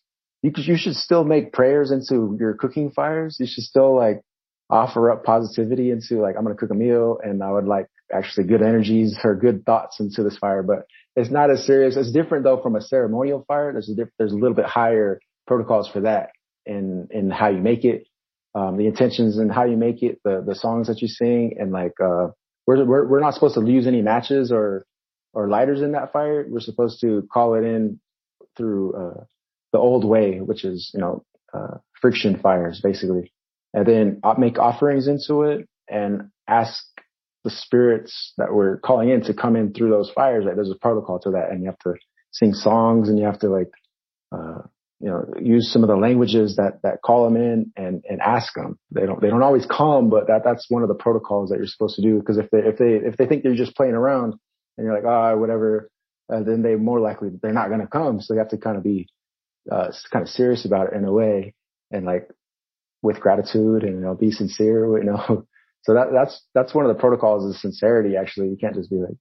[0.43, 3.37] you, you should still make prayers into your cooking fires.
[3.39, 4.23] You should still like
[4.69, 7.87] offer up positivity into like, I'm going to cook a meal and I would like
[8.13, 11.97] actually good energies or good thoughts into this fire, but it's not as serious.
[11.97, 13.73] It's different though from a ceremonial fire.
[13.73, 16.31] There's a diff- there's a little bit higher protocols for that
[16.67, 18.07] in, in how you make it,
[18.55, 21.73] um, the intentions and how you make it, the, the songs that you sing and
[21.73, 22.29] like, uh,
[22.67, 24.87] we're, we're, we're not supposed to use any matches or,
[25.33, 26.47] or lighters in that fire.
[26.49, 28.01] We're supposed to call it in
[28.57, 29.25] through, uh,
[29.73, 33.33] the old way, which is, you know, uh, friction fires basically,
[33.73, 36.85] and then make offerings into it and ask
[37.45, 40.55] the spirits that we're calling in to come in through those fires, right?
[40.55, 41.95] There's a protocol to that and you have to
[42.33, 43.71] sing songs and you have to like,
[44.33, 44.63] uh,
[45.01, 48.53] you know, use some of the languages that, that call them in and, and ask
[48.55, 48.79] them.
[48.91, 51.67] They don't, they don't always come, but that, that's one of the protocols that you're
[51.67, 52.21] supposed to do.
[52.23, 54.35] Cause if they, if they, if they think you're just playing around
[54.77, 55.91] and you're like, ah, oh, whatever,
[56.31, 58.21] uh, then they more likely, they're not going to come.
[58.21, 59.09] So you have to kind of be,
[59.71, 61.55] uh, kind of serious about it in a way
[61.91, 62.29] and like
[63.03, 65.47] with gratitude and, you know, be sincere, you know,
[65.83, 68.17] so that, that's, that's one of the protocols is sincerity.
[68.17, 69.17] Actually, you can't just be like,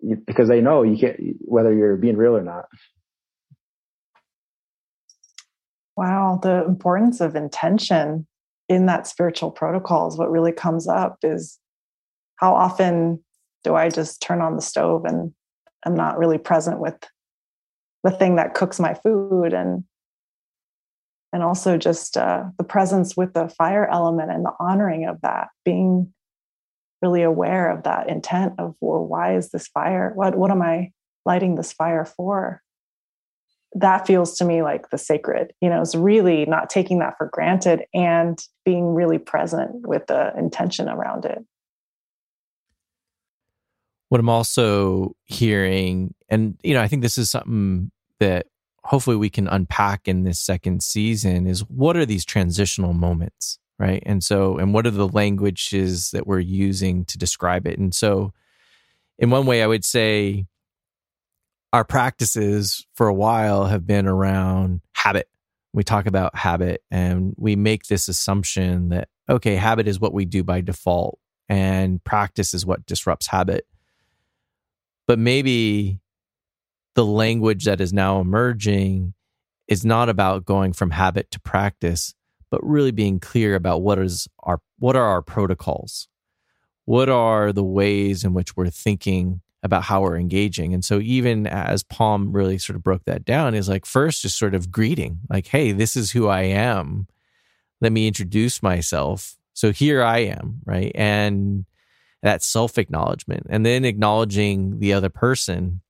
[0.00, 2.64] you, because they know you can't, whether you're being real or not.
[5.96, 6.38] Wow.
[6.42, 8.26] The importance of intention
[8.68, 11.58] in that spiritual protocol is what really comes up is
[12.36, 13.22] how often
[13.64, 15.32] do I just turn on the stove and
[15.84, 16.94] I'm not really present with
[18.04, 19.84] the thing that cooks my food and
[21.32, 25.48] and also just uh, the presence with the fire element and the honoring of that
[25.64, 26.12] being
[27.02, 30.90] really aware of that intent of well why is this fire what what am i
[31.28, 32.62] lighting this fire for?
[33.74, 37.28] That feels to me like the sacred you know it's really not taking that for
[37.30, 41.38] granted and being really present with the intention around it.
[44.08, 48.46] What i'm also hearing and you know i think this is something that
[48.88, 54.02] hopefully we can unpack in this second season is what are these transitional moments right?
[54.04, 57.78] And so and what are the languages that we're using to describe it?
[57.78, 58.32] And so
[59.18, 60.46] in one way i would say
[61.72, 65.28] our practices for a while have been around habit.
[65.74, 70.24] We talk about habit and we make this assumption that okay habit is what we
[70.24, 71.18] do by default
[71.48, 73.66] and practice is what disrupts habit.
[75.06, 76.00] But maybe
[76.98, 79.14] the language that is now emerging
[79.68, 82.12] is not about going from habit to practice,
[82.50, 86.08] but really being clear about what is our what are our protocols?
[86.86, 90.74] What are the ways in which we're thinking about how we're engaging?
[90.74, 94.36] And so even as Pom really sort of broke that down, is like first just
[94.36, 97.06] sort of greeting, like, hey, this is who I am.
[97.80, 99.38] Let me introduce myself.
[99.52, 100.90] So here I am, right?
[100.96, 101.64] And
[102.24, 105.80] that self acknowledgement, and then acknowledging the other person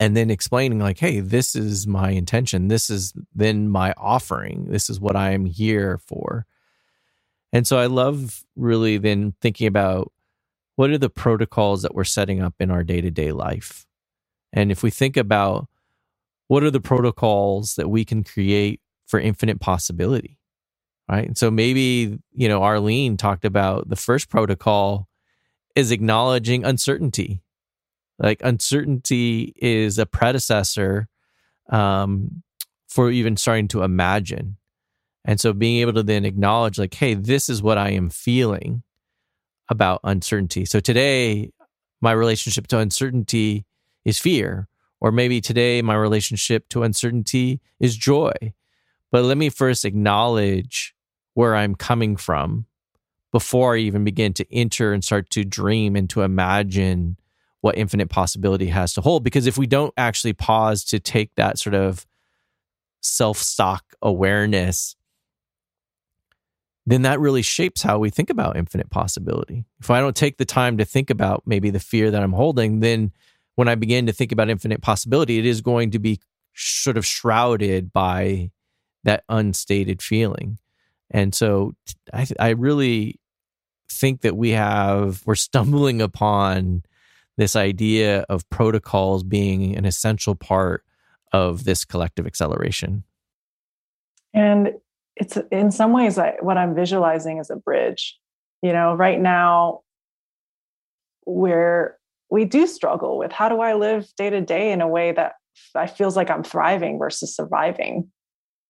[0.00, 2.68] and then explaining like hey this is my intention.
[2.68, 4.66] This is then my offering.
[4.70, 6.46] This is what i am here for.
[7.52, 10.12] And so i love really then thinking about
[10.76, 13.86] what are the protocols that we're setting up in our day-to-day life?
[14.52, 15.68] And if we think about
[16.48, 20.38] what are the protocols that we can create for infinite possibility
[21.08, 21.26] right?
[21.26, 25.08] And so maybe you know arlene talked about the first protocol
[25.74, 27.42] is acknowledging uncertainty
[28.18, 31.08] like uncertainty is a predecessor
[31.70, 32.42] um,
[32.88, 34.56] for even starting to imagine.
[35.24, 38.82] And so being able to then acknowledge, like, hey, this is what I am feeling
[39.70, 40.64] about uncertainty.
[40.66, 41.50] So today,
[42.00, 43.64] my relationship to uncertainty
[44.04, 44.68] is fear.
[45.00, 48.32] Or maybe today, my relationship to uncertainty is joy.
[49.10, 50.94] But let me first acknowledge
[51.34, 52.66] where I'm coming from
[53.32, 57.16] before I even begin to enter and start to dream and to imagine
[57.64, 59.24] what infinite possibility has to hold.
[59.24, 62.04] Because if we don't actually pause to take that sort of
[63.00, 64.96] self stock awareness,
[66.84, 69.64] then that really shapes how we think about infinite possibility.
[69.80, 72.80] If I don't take the time to think about maybe the fear that I'm holding,
[72.80, 73.12] then
[73.54, 76.20] when I begin to think about infinite possibility, it is going to be
[76.54, 78.50] sort of shrouded by
[79.04, 80.58] that unstated feeling.
[81.10, 81.72] And so
[82.12, 83.18] I, I really
[83.88, 86.82] think that we have, we're stumbling upon
[87.36, 90.84] this idea of protocols being an essential part
[91.32, 93.04] of this collective acceleration.
[94.32, 94.74] And
[95.16, 98.18] it's in some ways I, what I'm visualizing is a bridge.
[98.62, 99.80] You know, right now,
[101.26, 101.98] where
[102.30, 105.34] we do struggle with how do I live day to day in a way that
[105.74, 108.10] I feels like I'm thriving versus surviving.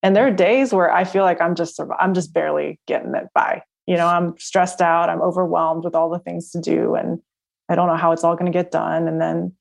[0.02, 3.28] And there are days where I feel like I'm just I'm just barely getting it
[3.34, 3.62] by.
[3.86, 7.20] You know, I'm stressed out, I'm overwhelmed with all the things to do and
[7.68, 9.08] I don't know how it's all going to get done.
[9.08, 9.52] And then,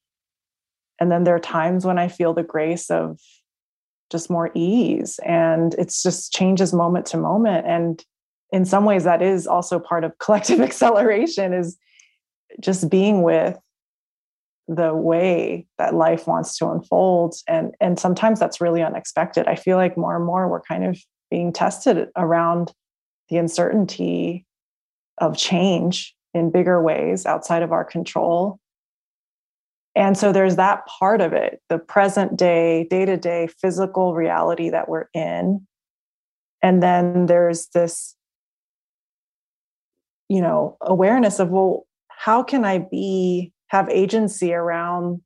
[1.00, 3.20] and then there are times when I feel the grace of
[4.12, 7.66] just more ease and it's just changes moment to moment.
[7.68, 8.04] And
[8.52, 11.78] in some ways that is also part of collective acceleration is
[12.62, 13.58] just being with
[14.68, 19.76] the way that life wants to unfold and and sometimes that's really unexpected i feel
[19.76, 20.98] like more and more we're kind of
[21.30, 22.72] being tested around
[23.28, 24.46] the uncertainty
[25.18, 28.60] of change in bigger ways outside of our control.
[29.96, 34.70] And so there's that part of it, the present day, day to day physical reality
[34.72, 35.68] that we're in.
[36.64, 38.16] And then there's this,
[40.30, 45.22] you know, awareness of, well, how can I be, have agency around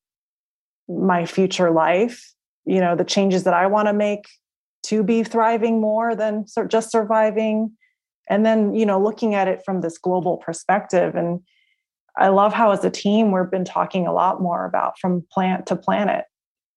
[0.89, 2.33] my future life?
[2.65, 4.27] You know, the changes that I want to make
[4.87, 7.76] to be thriving more than just surviving
[8.29, 11.41] and then you know looking at it from this global perspective and
[12.17, 15.65] i love how as a team we've been talking a lot more about from plant
[15.65, 16.25] to planet.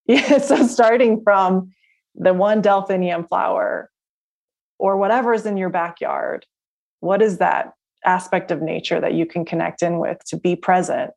[0.06, 1.70] Yeah, so starting from
[2.16, 3.90] the one delphinium flower
[4.78, 6.46] or whatever is in your backyard
[7.00, 7.72] what is that
[8.04, 11.10] aspect of nature that you can connect in with to be present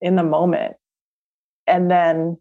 [0.00, 0.76] in the moment?
[1.66, 2.36] And then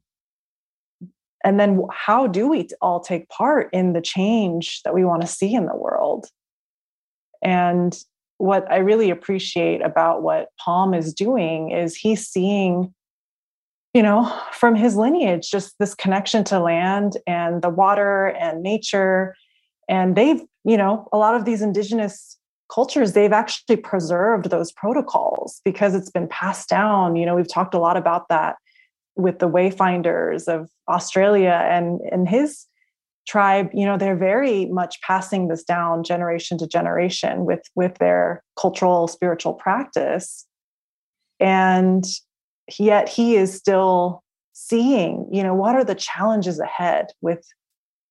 [1.44, 5.28] and then how do we all take part in the change that we want to
[5.28, 6.28] see in the world
[7.42, 7.98] and
[8.38, 12.94] what I really appreciate about what Pom is doing is he's seeing
[13.94, 19.36] you know, from his lineage, just this connection to land and the water and nature.
[19.88, 22.38] And they've, you know, a lot of these indigenous
[22.72, 27.16] cultures, they've actually preserved those protocols because it's been passed down.
[27.16, 28.58] You know, we've talked a lot about that
[29.16, 32.66] with the wayfinders of Australia and and his
[33.30, 38.44] tribe, you know, they're very much passing this down generation to generation with with their
[38.60, 40.48] cultural spiritual practice.
[41.40, 42.04] And
[42.78, 44.24] yet he is still
[44.54, 47.46] seeing, you know, what are the challenges ahead with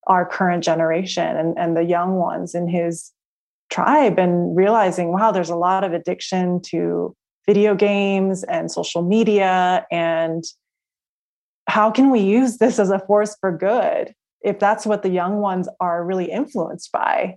[0.07, 3.13] our current generation and, and the young ones in his
[3.71, 7.15] tribe and realizing, wow, there's a lot of addiction to
[7.47, 9.85] video games and social media.
[9.91, 10.45] And
[11.67, 15.39] how can we use this as a force for good if that's what the young
[15.39, 17.37] ones are really influenced by?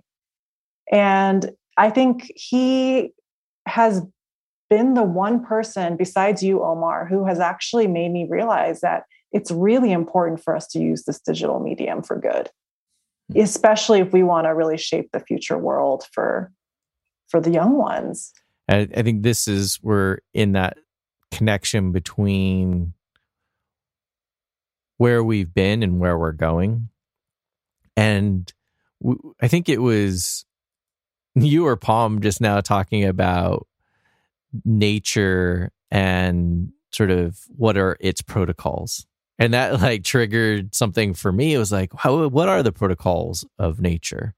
[0.90, 3.10] And I think he
[3.66, 4.02] has
[4.68, 9.50] been the one person besides you, Omar, who has actually made me realize that it's
[9.50, 12.50] really important for us to use this digital medium for good,
[13.32, 13.40] hmm.
[13.40, 16.50] especially if we want to really shape the future world for
[17.28, 18.32] for the young ones.
[18.68, 20.76] I, I think this is we're in that
[21.30, 22.92] connection between
[24.98, 26.88] where we've been and where we're going.
[28.02, 28.52] And
[29.40, 30.44] I think it was
[31.36, 33.68] you or Pom just now talking about
[34.64, 39.06] nature and sort of what are its protocols.
[39.38, 41.54] And that like triggered something for me.
[41.54, 44.34] It was like how what are the protocols of nature?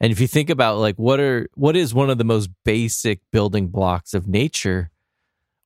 [0.00, 3.20] And if you think about like what are what is one of the most basic
[3.30, 4.90] building blocks of nature?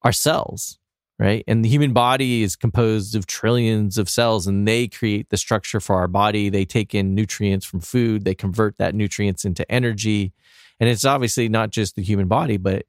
[0.02, 0.78] Our cells
[1.22, 1.44] right?
[1.46, 5.78] And the human body is composed of trillions of cells and they create the structure
[5.78, 6.48] for our body.
[6.48, 8.24] They take in nutrients from food.
[8.24, 10.32] They convert that nutrients into energy.
[10.80, 12.86] And it's obviously not just the human body but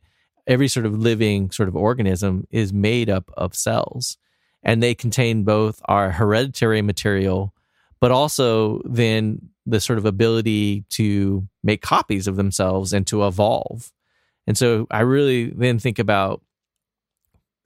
[0.48, 4.18] every sort of living sort of organism is made up of cells.
[4.64, 7.54] And they contain both our hereditary material
[8.00, 13.92] but also then the sort of ability to make copies of themselves and to evolve.
[14.48, 16.42] And so i really then think about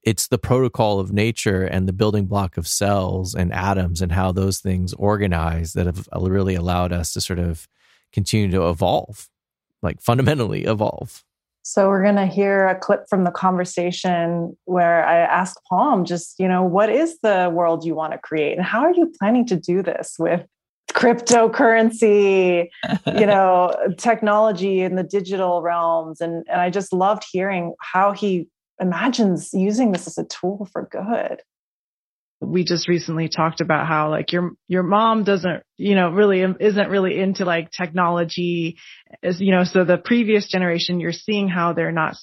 [0.08, 4.32] it's the protocol of nature and the building block of cells and atoms and how
[4.32, 7.68] those things organize that have really allowed us to sort of
[8.14, 9.28] continue to evolve
[9.82, 11.26] like fundamentally evolve.
[11.64, 16.40] So we're going to hear a clip from the conversation where I asked Pom just,
[16.40, 18.58] you know, what is the world you want to create?
[18.58, 20.46] And how are you planning to do this with
[20.94, 22.70] cryptocurrency,
[23.08, 26.22] you know, technology in the digital realms?
[26.22, 28.48] And and I just loved hearing how he
[28.80, 31.42] imagines using this as a tool for good.
[32.40, 36.90] We just recently talked about how like your your mom doesn't you know really isn't
[36.90, 38.78] really into like technology
[39.24, 42.16] as you know so the previous generation you're seeing how they're not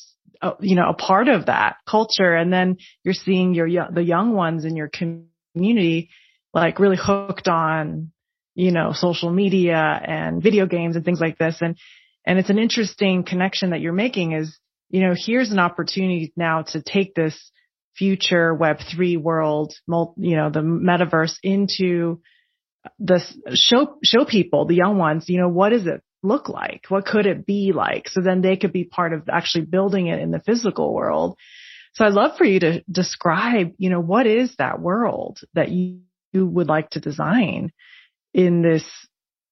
[0.60, 2.34] you know a part of that culture.
[2.34, 6.10] And then you're seeing your the young ones in your community
[6.52, 8.12] like really hooked on
[8.54, 11.56] you know social media and video games and things like this.
[11.60, 11.76] And
[12.26, 14.58] and it's an interesting connection that you're making is
[14.94, 17.36] you know here's an opportunity now to take this
[17.96, 19.74] future Web3 world,
[20.16, 22.20] you know, the metaverse into
[22.98, 23.20] the
[23.54, 26.84] show, show people, the young ones, you know, what does it look like?
[26.88, 28.08] What could it be like?
[28.08, 31.36] So then they could be part of actually building it in the physical world.
[31.94, 36.00] So I'd love for you to describe, you know, what is that world that you,
[36.32, 37.72] you would like to design
[38.32, 38.84] in this,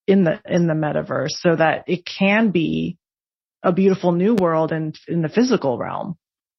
[0.07, 2.99] in the, in the metaverse so that it can be
[3.63, 6.17] a beautiful new world in, in the physical realm.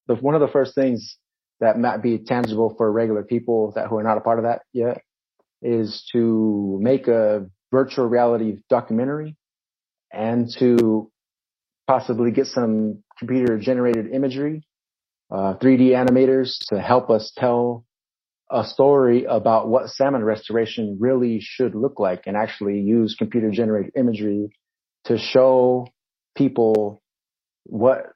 [0.08, 1.18] The, one of the first things
[1.60, 4.62] that might be tangible for regular people that who are not a part of that
[4.74, 5.01] yet
[5.62, 9.36] is to make a virtual reality documentary
[10.12, 11.10] and to
[11.88, 14.64] possibly get some computer generated imagery,
[15.32, 17.86] uh, 3D animators to help us tell
[18.51, 23.91] a story about what salmon restoration really should look like and actually use computer generated
[23.97, 24.49] imagery
[25.06, 25.88] to show
[26.36, 27.01] people
[27.65, 28.13] what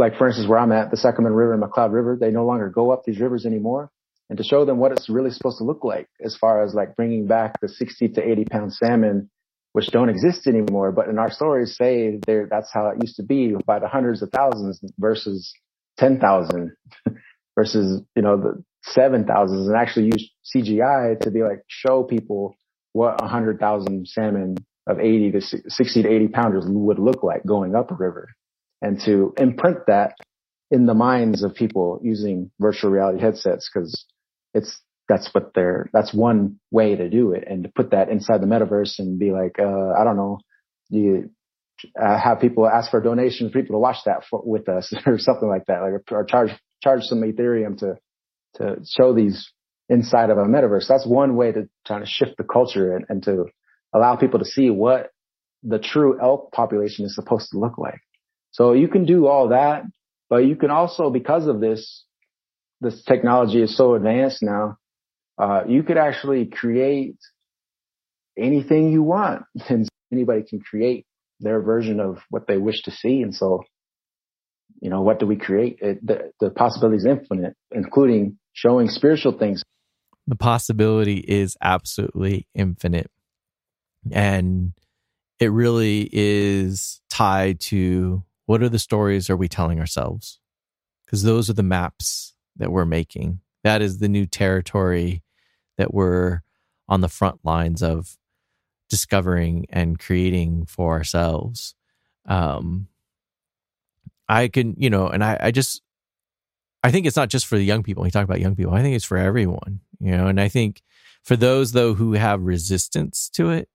[0.00, 2.70] like for instance, where I'm at, the Sacramento River and McCloud River, they no longer
[2.70, 3.90] go up these rivers anymore.
[4.28, 6.96] And to show them what it's really supposed to look like as far as like
[6.96, 9.28] bringing back the 60 to 80 pound salmon,
[9.72, 10.90] which don't exist anymore.
[10.92, 14.22] But in our stories say there, that's how it used to be by the hundreds
[14.22, 15.52] of thousands versus
[15.98, 16.72] 10,000
[17.56, 22.56] versus, you know, the seven thousands and actually use CGI to be like, show people
[22.92, 24.56] what hundred thousand salmon
[24.86, 28.28] of 80 to 60 to 80 pounders would look like going up a river
[28.82, 30.14] and to imprint that
[30.70, 34.04] in the minds of people using virtual reality headsets because
[34.54, 38.40] it's that's what they're that's one way to do it and to put that inside
[38.40, 40.38] the metaverse and be like uh, I don't know
[40.88, 41.30] you
[42.00, 45.18] uh, have people ask for donations for people to watch that for, with us or
[45.18, 46.50] something like that like or charge
[46.82, 47.96] charge some ethereum to
[48.54, 49.52] to show these
[49.90, 50.86] inside of a metaverse.
[50.88, 53.46] That's one way to try to shift the culture and, and to
[53.92, 55.10] allow people to see what
[55.62, 58.00] the true elk population is supposed to look like.
[58.52, 59.84] So you can do all that,
[60.28, 62.04] but you can also, because of this,
[62.80, 64.78] this technology is so advanced now,
[65.38, 67.16] uh, you could actually create
[68.38, 71.06] anything you want and anybody can create
[71.40, 73.22] their version of what they wish to see.
[73.22, 73.62] And so,
[74.80, 75.78] you know, what do we create?
[75.80, 79.62] It, the, the possibility is infinite, including showing spiritual things.
[80.26, 83.10] The possibility is absolutely infinite.
[84.10, 84.72] And
[85.38, 90.40] it really is tied to what are the stories are we telling ourselves?
[91.04, 93.40] Because those are the maps that we're making.
[93.64, 95.22] That is the new territory
[95.78, 96.42] that we're
[96.88, 98.16] on the front lines of
[98.88, 101.74] discovering and creating for ourselves.
[102.26, 102.88] Um,
[104.28, 105.82] I can, you know, and I, I just,
[106.82, 108.02] I think it's not just for the young people.
[108.02, 108.74] We talk about young people.
[108.74, 110.82] I think it's for everyone, you know, and I think
[111.22, 113.68] for those though who have resistance to it,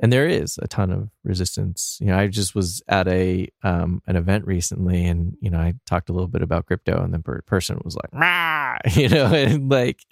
[0.00, 1.98] and there is a ton of resistance.
[2.00, 5.74] You know, I just was at a um, an event recently, and you know, I
[5.86, 8.54] talked a little bit about crypto, and the per- person was like, Rah!
[8.92, 10.04] you know, and like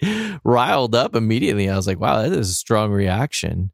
[0.43, 1.69] riled up immediately.
[1.69, 3.71] I was like, wow, that is a strong reaction.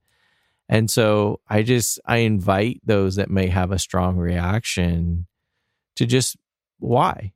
[0.68, 5.28] And so I just I invite those that may have a strong reaction
[5.96, 6.38] to just
[6.78, 7.34] why,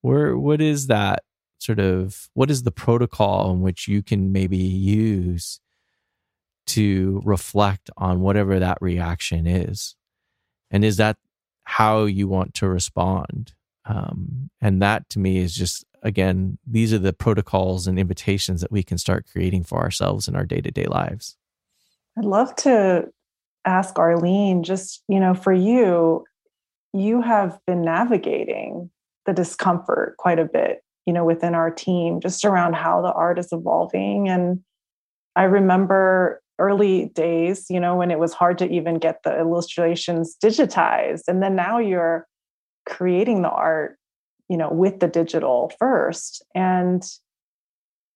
[0.00, 1.24] where what is that
[1.58, 5.60] sort of what is the protocol in which you can maybe use
[6.66, 9.96] to reflect on whatever that reaction is.
[10.70, 11.16] And is that
[11.64, 13.54] how you want to respond?
[13.84, 18.72] Um, and that to me is just, again, these are the protocols and invitations that
[18.72, 21.36] we can start creating for ourselves in our day to day lives.
[22.18, 23.08] I'd love to
[23.64, 26.24] ask Arlene, just, you know, for you,
[26.92, 28.90] you have been navigating
[29.26, 33.38] the discomfort quite a bit, you know, within our team, just around how the art
[33.38, 34.28] is evolving.
[34.28, 34.60] And
[35.34, 40.36] I remember early days, you know, when it was hard to even get the illustrations
[40.42, 41.22] digitized.
[41.26, 42.26] And then now you're
[42.86, 43.98] creating the art,
[44.48, 46.44] you know, with the digital first.
[46.54, 47.02] And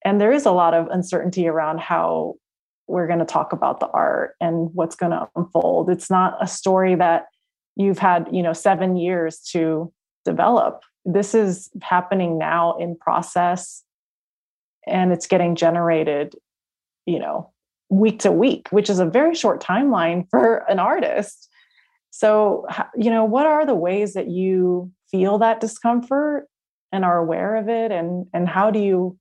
[0.05, 2.35] and there is a lot of uncertainty around how
[2.87, 5.89] we're going to talk about the art and what's going to unfold.
[5.89, 7.25] It's not a story that
[7.75, 9.91] you've had, you know, 7 years to
[10.25, 10.81] develop.
[11.05, 13.83] This is happening now in process
[14.87, 16.35] and it's getting generated,
[17.05, 17.51] you know,
[17.89, 21.49] week to week, which is a very short timeline for an artist.
[22.11, 22.65] So,
[22.95, 26.47] you know, what are the ways that you feel that discomfort
[26.91, 27.91] and are aware of it?
[27.91, 29.17] And, and how do you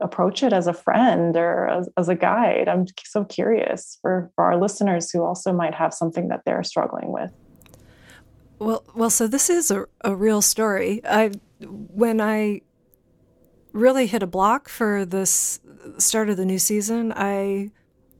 [0.00, 2.68] approach it as a friend or as, as a guide?
[2.68, 7.12] I'm so curious for, for our listeners who also might have something that they're struggling
[7.12, 7.32] with.
[8.58, 11.00] Well, well, so this is a, a real story.
[11.04, 12.62] I, when I
[13.72, 15.60] really hit a block for this
[15.98, 17.70] start of the new season, I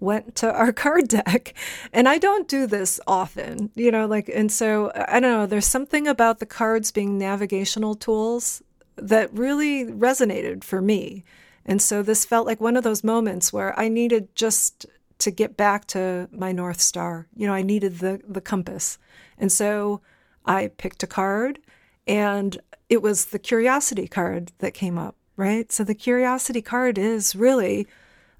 [0.01, 1.55] went to our card deck.
[1.93, 5.67] And I don't do this often, you know, like, and so I don't know, there's
[5.67, 8.63] something about the cards being navigational tools
[8.97, 11.25] that really resonated for me.
[11.65, 14.87] And so this felt like one of those moments where I needed just
[15.19, 17.29] to get back to my North Star.
[17.37, 18.99] You know, I needed the, the compass.
[19.39, 20.01] And so
[20.47, 21.61] I picked a card
[22.07, 25.73] and it was the curiosity card that came up right?
[25.73, 27.89] So the curiosity card is really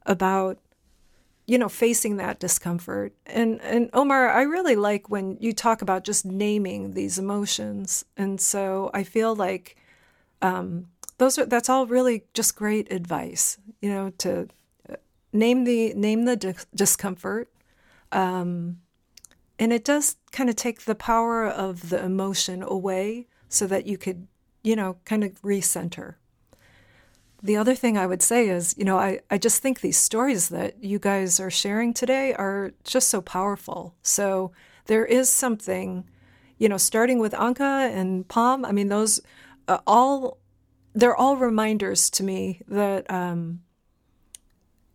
[0.05, 0.59] about
[1.47, 3.13] you know facing that discomfort.
[3.27, 8.05] And and omar i really like when you talk about just naming these emotions.
[8.17, 9.77] And so i feel like
[10.43, 10.89] um,
[11.19, 14.49] those are that's all really just great advice you know to
[14.89, 14.97] uh,
[15.33, 17.49] name the name the di- discomfort.
[18.13, 18.81] Um,
[19.59, 23.97] and it does kind of take the power of the emotion away so that you
[23.97, 24.29] could
[24.63, 26.17] you know kind of recenter
[27.43, 30.51] the other thing I would say is, you know, I, I just think these stories
[30.51, 33.95] that you guys are sharing today are just so powerful.
[34.03, 34.53] So
[34.87, 36.05] there is something,
[36.59, 39.21] you know, starting with Anka and Pom, I mean, those
[39.69, 40.39] uh, all,
[40.95, 43.63] they're all reminders to me that, um,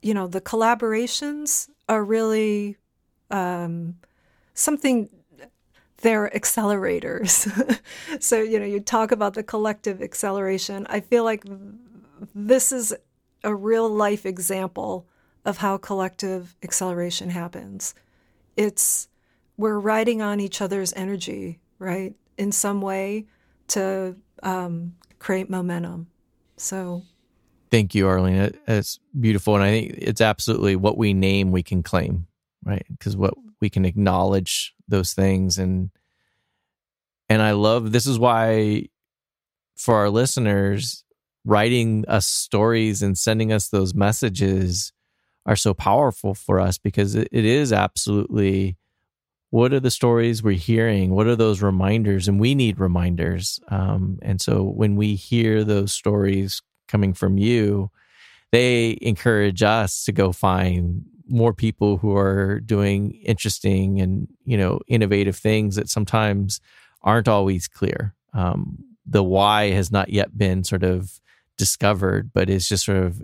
[0.02, 2.78] you know, the collaborations are really
[3.32, 3.96] um,
[4.54, 5.10] something
[6.02, 7.50] they're accelerators.
[8.20, 10.86] so, you know, you talk about the collective acceleration.
[10.90, 11.44] I feel like
[12.34, 12.96] this is
[13.44, 15.08] a real life example
[15.46, 17.94] of how collective acceleration happens.
[18.58, 19.08] It's
[19.58, 23.26] we're riding on each other's energy, right, in some way
[23.70, 26.08] to um, create momentum.
[26.58, 27.04] So,
[27.72, 28.52] thank you, Arlene.
[28.68, 32.28] It's beautiful, and I think it's absolutely what we name, we can claim,
[32.64, 32.86] right?
[32.90, 35.92] Because what we can acknowledge those things, and
[37.30, 38.88] and I love this is why
[39.76, 41.05] for our listeners
[41.46, 44.92] writing us stories and sending us those messages
[45.46, 48.78] are so powerful for us because it, is absolutely
[49.52, 51.12] what are the stories we're hearing?
[51.12, 52.28] What are those reminders?
[52.28, 53.60] And we need reminders.
[53.70, 57.92] Um, and so when we hear those stories coming from you
[58.56, 64.80] they encourage us to go find more people who are doing interesting and you know
[64.88, 66.62] innovative things that sometimes
[67.02, 68.16] aren't always clear.
[68.34, 71.20] Um, the why has not yet been sort of
[71.58, 73.22] discovered but is just sort of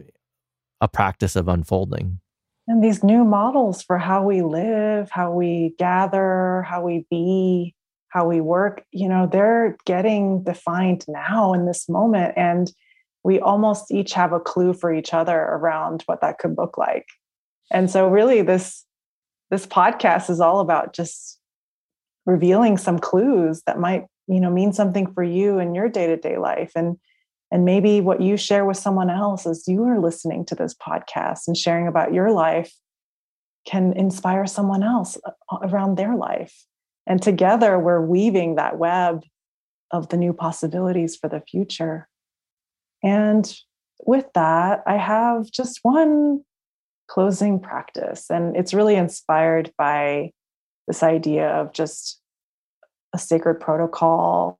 [0.79, 2.19] a practice of unfolding.
[2.67, 7.75] And these new models for how we live how we gather how we be
[8.09, 12.71] how we work you know they're getting defined now in this moment and
[13.23, 17.05] we almost each have a clue for each other around what that could look like.
[17.71, 18.85] And so really this
[19.49, 21.39] this podcast is all about just
[22.25, 26.71] revealing some clues that might you know mean something for you in your day-to-day life.
[26.75, 26.97] And
[27.51, 31.47] and maybe what you share with someone else as you are listening to this podcast
[31.47, 32.73] and sharing about your life
[33.67, 36.65] can inspire someone else uh, around their life
[37.07, 39.23] and together we're weaving that web
[39.91, 42.07] of the new possibilities for the future
[43.03, 43.55] and
[44.05, 46.41] with that i have just one
[47.11, 48.29] closing practice.
[48.29, 50.31] And it's really inspired by
[50.87, 52.21] this idea of just
[53.13, 54.57] a sacred protocol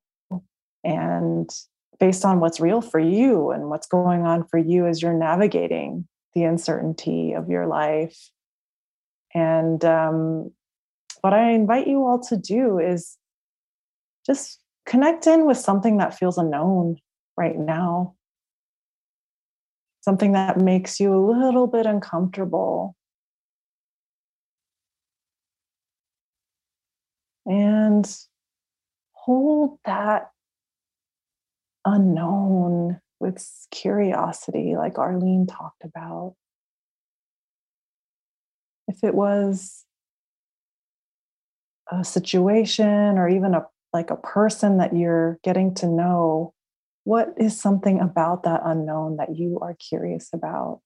[0.83, 1.49] and
[2.01, 6.05] based on what's real for you and what's going on for you as you're navigating
[6.33, 8.29] the uncertainty of your life.
[9.33, 10.51] And um,
[11.21, 13.17] what I invite you all to do is
[14.25, 16.97] just connect in with something that feels unknown
[17.37, 18.15] right now
[20.01, 22.95] something that makes you a little bit uncomfortable.
[27.45, 28.05] And
[29.13, 30.31] hold that
[31.85, 36.35] unknown with curiosity, like Arlene talked about.
[38.87, 39.85] If it was
[41.91, 46.53] a situation or even a like a person that you're getting to know
[47.03, 50.81] what is something about that unknown that you are curious about?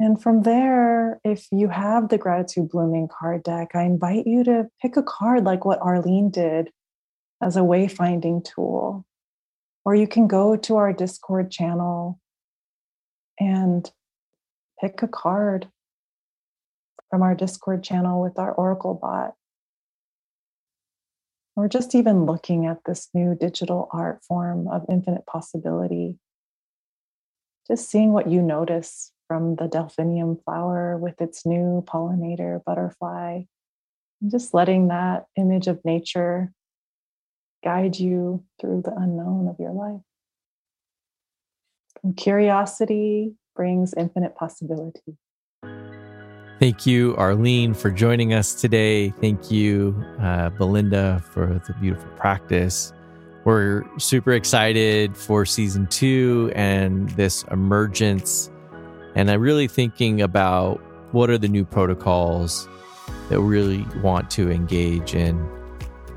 [0.00, 4.68] And from there, if you have the gratitude blooming card deck, I invite you to
[4.80, 6.70] pick a card like what Arlene did
[7.42, 9.06] as a wayfinding tool.
[9.84, 12.18] Or you can go to our Discord channel
[13.38, 13.90] and
[14.80, 15.68] pick a card
[17.10, 19.34] from our Discord channel with our Oracle bot.
[21.56, 26.18] Or just even looking at this new digital art form of infinite possibility,
[27.66, 33.42] just seeing what you notice from the delphinium flower with its new pollinator butterfly,
[34.20, 36.52] and just letting that image of nature
[37.62, 40.00] guide you through the unknown of your life.
[42.00, 45.16] From curiosity brings infinite possibility.
[46.60, 49.10] Thank you, Arlene, for joining us today.
[49.10, 52.92] Thank you, uh, Belinda, for the beautiful practice.
[53.44, 58.50] We're super excited for season two and this emergence.
[59.14, 60.80] And I'm really thinking about
[61.12, 62.68] what are the new protocols
[63.30, 65.57] that we really want to engage in.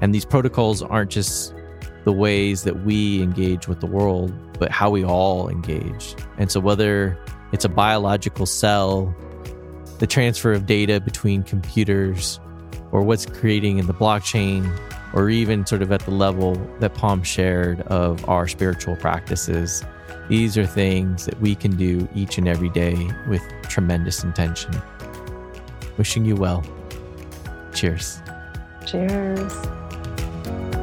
[0.02, 1.54] And these protocols aren't just
[2.04, 6.16] the ways that we engage with the world, but how we all engage.
[6.38, 7.18] And so, whether
[7.52, 9.16] it's a biological cell
[10.02, 12.40] the transfer of data between computers
[12.92, 14.68] or what's creating in the blockchain
[15.14, 19.84] or even sort of at the level that Pom shared of our spiritual practices.
[20.28, 24.74] These are things that we can do each and every day with tremendous intention.
[26.00, 26.64] Wishing you well.
[27.72, 28.24] Cheers.
[28.88, 29.81] Cheers.
[30.52, 30.81] Bye.